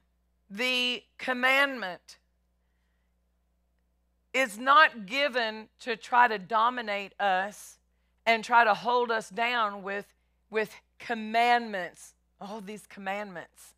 [0.49, 2.17] the commandment
[4.33, 7.79] is not given to try to dominate us
[8.25, 10.05] and try to hold us down with,
[10.49, 12.13] with commandments.
[12.39, 13.73] Oh, these commandments.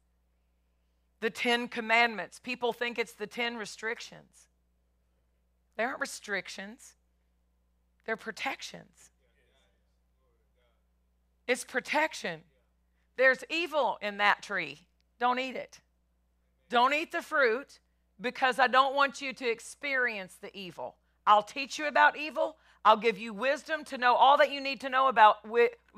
[1.21, 2.37] The Ten Commandments.
[2.37, 4.49] People think it's the Ten Restrictions.
[5.81, 6.93] They aren't restrictions,
[8.05, 9.09] they're protections.
[11.47, 12.41] It's protection.
[13.17, 14.77] There's evil in that tree.
[15.19, 15.79] Don't eat it.
[16.69, 17.79] Don't eat the fruit
[18.21, 20.97] because I don't want you to experience the evil.
[21.25, 22.57] I'll teach you about evil.
[22.85, 25.37] I'll give you wisdom to know all that you need to know about,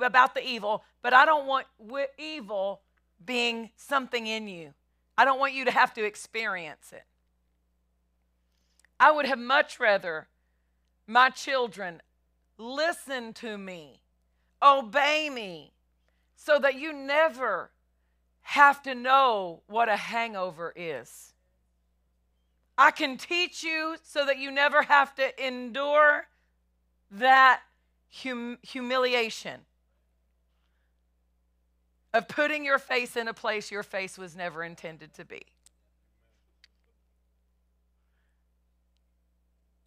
[0.02, 1.68] about the evil, but I don't want
[2.18, 2.80] evil
[3.26, 4.74] being something in you.
[5.18, 7.04] I don't want you to have to experience it.
[9.00, 10.28] I would have much rather
[11.08, 12.02] my children
[12.58, 14.02] listen to me,
[14.62, 15.74] obey me,
[16.36, 17.72] so that you never
[18.42, 21.34] have to know what a hangover is.
[22.78, 26.28] I can teach you so that you never have to endure
[27.12, 27.62] that
[28.24, 29.62] hum- humiliation
[32.14, 35.42] of putting your face in a place your face was never intended to be.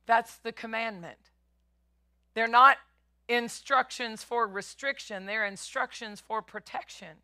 [0.06, 1.18] That's the commandment.
[2.34, 2.78] They're not
[3.28, 7.18] instructions for restriction, they're instructions for protection.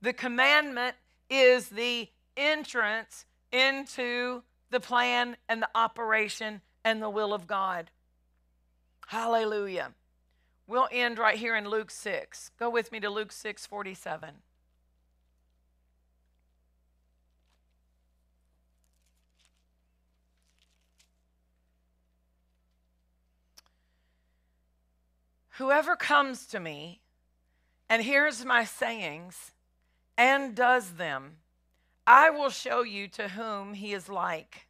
[0.00, 0.96] The commandment
[1.30, 7.90] is the entrance into the plan and the operation and the will of God.
[9.06, 9.92] Hallelujah.
[10.66, 12.50] We'll end right here in Luke 6.
[12.58, 14.30] Go with me to Luke 6 47.
[25.58, 27.00] Whoever comes to me
[27.88, 29.52] and hears my sayings
[30.18, 31.36] and does them,
[32.06, 34.66] I will show you to whom he is like.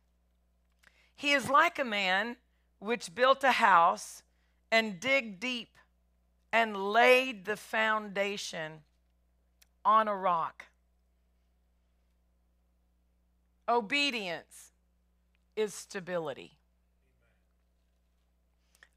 [1.16, 2.36] He is like a man
[2.80, 4.22] which built a house
[4.70, 5.70] and dig deep
[6.52, 8.80] and laid the foundation
[9.86, 10.66] on a rock.
[13.66, 14.72] Obedience
[15.56, 16.58] is stability.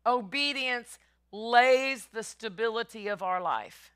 [0.05, 0.99] Obedience
[1.31, 3.91] lays the stability of our life.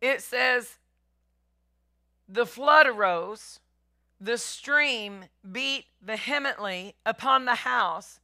[0.00, 0.78] It says,
[2.28, 3.60] The flood arose,
[4.20, 8.20] the stream beat vehemently upon the house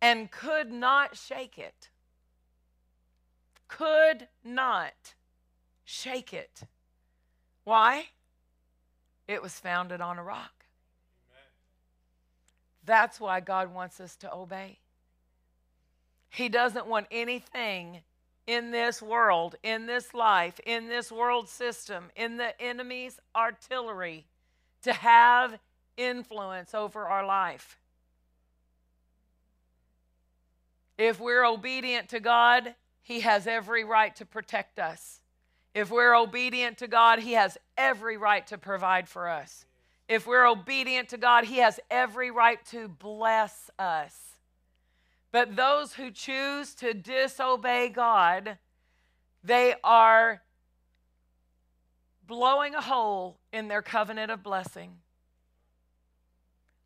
[0.00, 1.90] and could not shake it.
[3.68, 5.14] Could not
[5.84, 6.62] shake it.
[7.64, 8.06] Why?
[9.26, 10.52] It was founded on a rock.
[12.84, 14.78] That's why God wants us to obey.
[16.36, 18.02] He doesn't want anything
[18.46, 24.26] in this world, in this life, in this world system, in the enemy's artillery
[24.82, 25.58] to have
[25.96, 27.78] influence over our life.
[30.98, 35.22] If we're obedient to God, He has every right to protect us.
[35.74, 39.64] If we're obedient to God, He has every right to provide for us.
[40.06, 44.35] If we're obedient to God, He has every right to bless us.
[45.32, 48.58] But those who choose to disobey God,
[49.42, 50.42] they are
[52.26, 54.98] blowing a hole in their covenant of blessing.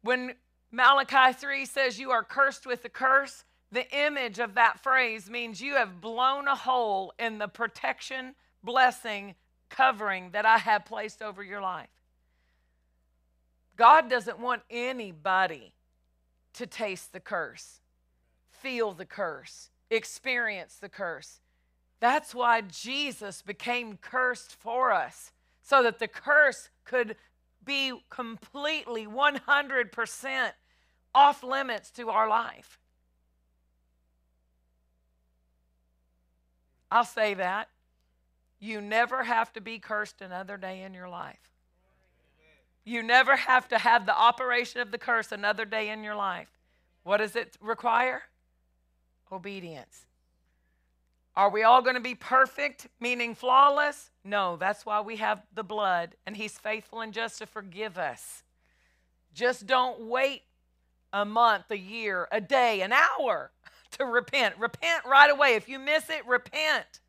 [0.02, 0.34] When
[0.70, 5.60] Malachi 3 says you are cursed with a curse, the image of that phrase means
[5.60, 9.34] you have blown a hole in the protection, blessing,
[9.68, 11.88] covering that I have placed over your life.
[13.76, 15.72] God doesn't want anybody
[16.54, 17.80] to taste the curse
[18.60, 21.40] feel the curse, experience the curse.
[22.00, 25.32] That's why Jesus became cursed for us,
[25.62, 27.16] so that the curse could
[27.64, 30.50] be completely 100%
[31.14, 32.78] off limits to our life.
[36.90, 37.68] I'll say that.
[38.58, 41.38] You never have to be cursed another day in your life.
[42.84, 46.48] You never have to have the operation of the curse another day in your life.
[47.02, 48.22] What does it require?
[49.32, 50.06] Obedience.
[51.36, 54.10] Are we all going to be perfect, meaning flawless?
[54.24, 58.42] No, that's why we have the blood, and He's faithful and just to forgive us.
[59.32, 60.42] Just don't wait
[61.12, 63.52] a month, a year, a day, an hour
[63.92, 64.56] to repent.
[64.58, 65.54] Repent right away.
[65.54, 67.00] If you miss it, repent.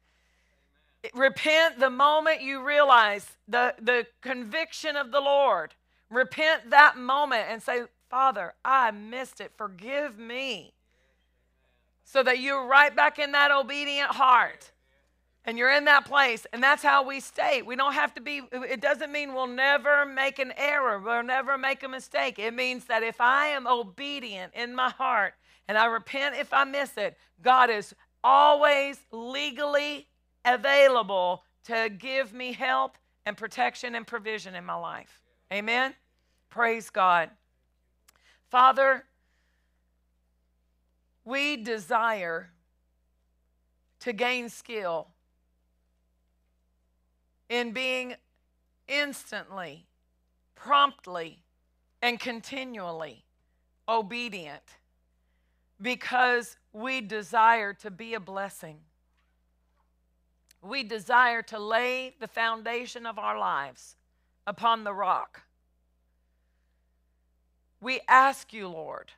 [1.16, 5.74] Repent the moment you realize the, the conviction of the Lord.
[6.12, 9.52] Repent that moment and say, Father, I missed it.
[9.58, 10.74] Forgive me
[12.12, 14.72] so that you're right back in that obedient heart.
[15.46, 17.62] And you're in that place and that's how we stay.
[17.62, 21.58] We don't have to be it doesn't mean we'll never make an error we'll never
[21.58, 22.38] make a mistake.
[22.38, 25.34] It means that if i am obedient in my heart
[25.68, 30.08] and i repent if i miss it god is always legally
[30.46, 35.24] available to give me help and protection and provision in my life.
[35.52, 35.96] Amen?
[36.52, 37.32] Praise god.
[38.52, 39.06] Father
[41.32, 42.50] we desire
[44.02, 45.08] to gain skill
[47.48, 48.16] in being
[48.90, 49.86] instantly,
[50.56, 51.42] promptly,
[52.02, 53.24] and continually
[53.88, 54.76] obedient
[55.82, 58.80] because we desire to be a blessing.
[60.62, 63.96] We desire to lay the foundation of our lives
[64.46, 65.44] upon the rock.
[67.80, 69.14] We ask you, Lord,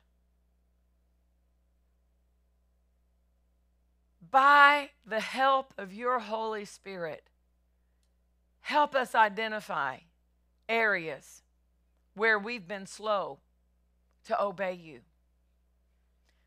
[4.34, 7.22] by the help of your Holy Spirit,
[8.62, 9.98] help us identify
[10.68, 11.44] areas
[12.16, 13.38] where we've been slow
[14.24, 15.02] to obey you,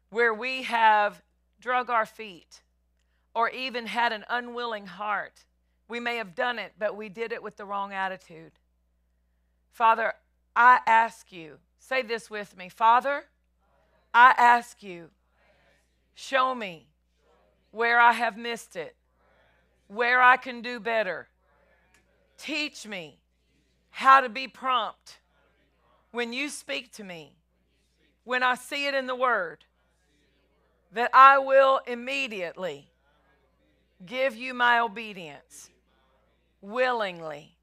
[0.09, 1.23] where we have
[1.61, 2.61] drug our feet
[3.33, 5.45] or even had an unwilling heart.
[5.87, 8.51] We may have done it, but we did it with the wrong attitude.
[9.71, 10.11] Father,
[10.57, 13.23] I ask you, say this with me Father,
[14.13, 15.11] I ask you,
[16.15, 16.87] show me
[17.77, 18.95] where I have missed it,
[19.85, 21.27] where I can do better.
[22.39, 23.19] Teach me
[23.91, 25.19] how to be prompt
[26.09, 27.35] when you speak to me,
[28.23, 29.65] when I see it in the Word,
[30.91, 32.89] that I will immediately
[34.03, 35.69] give you my obedience
[36.61, 37.57] willingly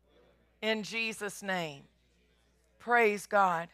[0.62, 1.82] in Jesus' name.
[2.78, 3.68] Praise God.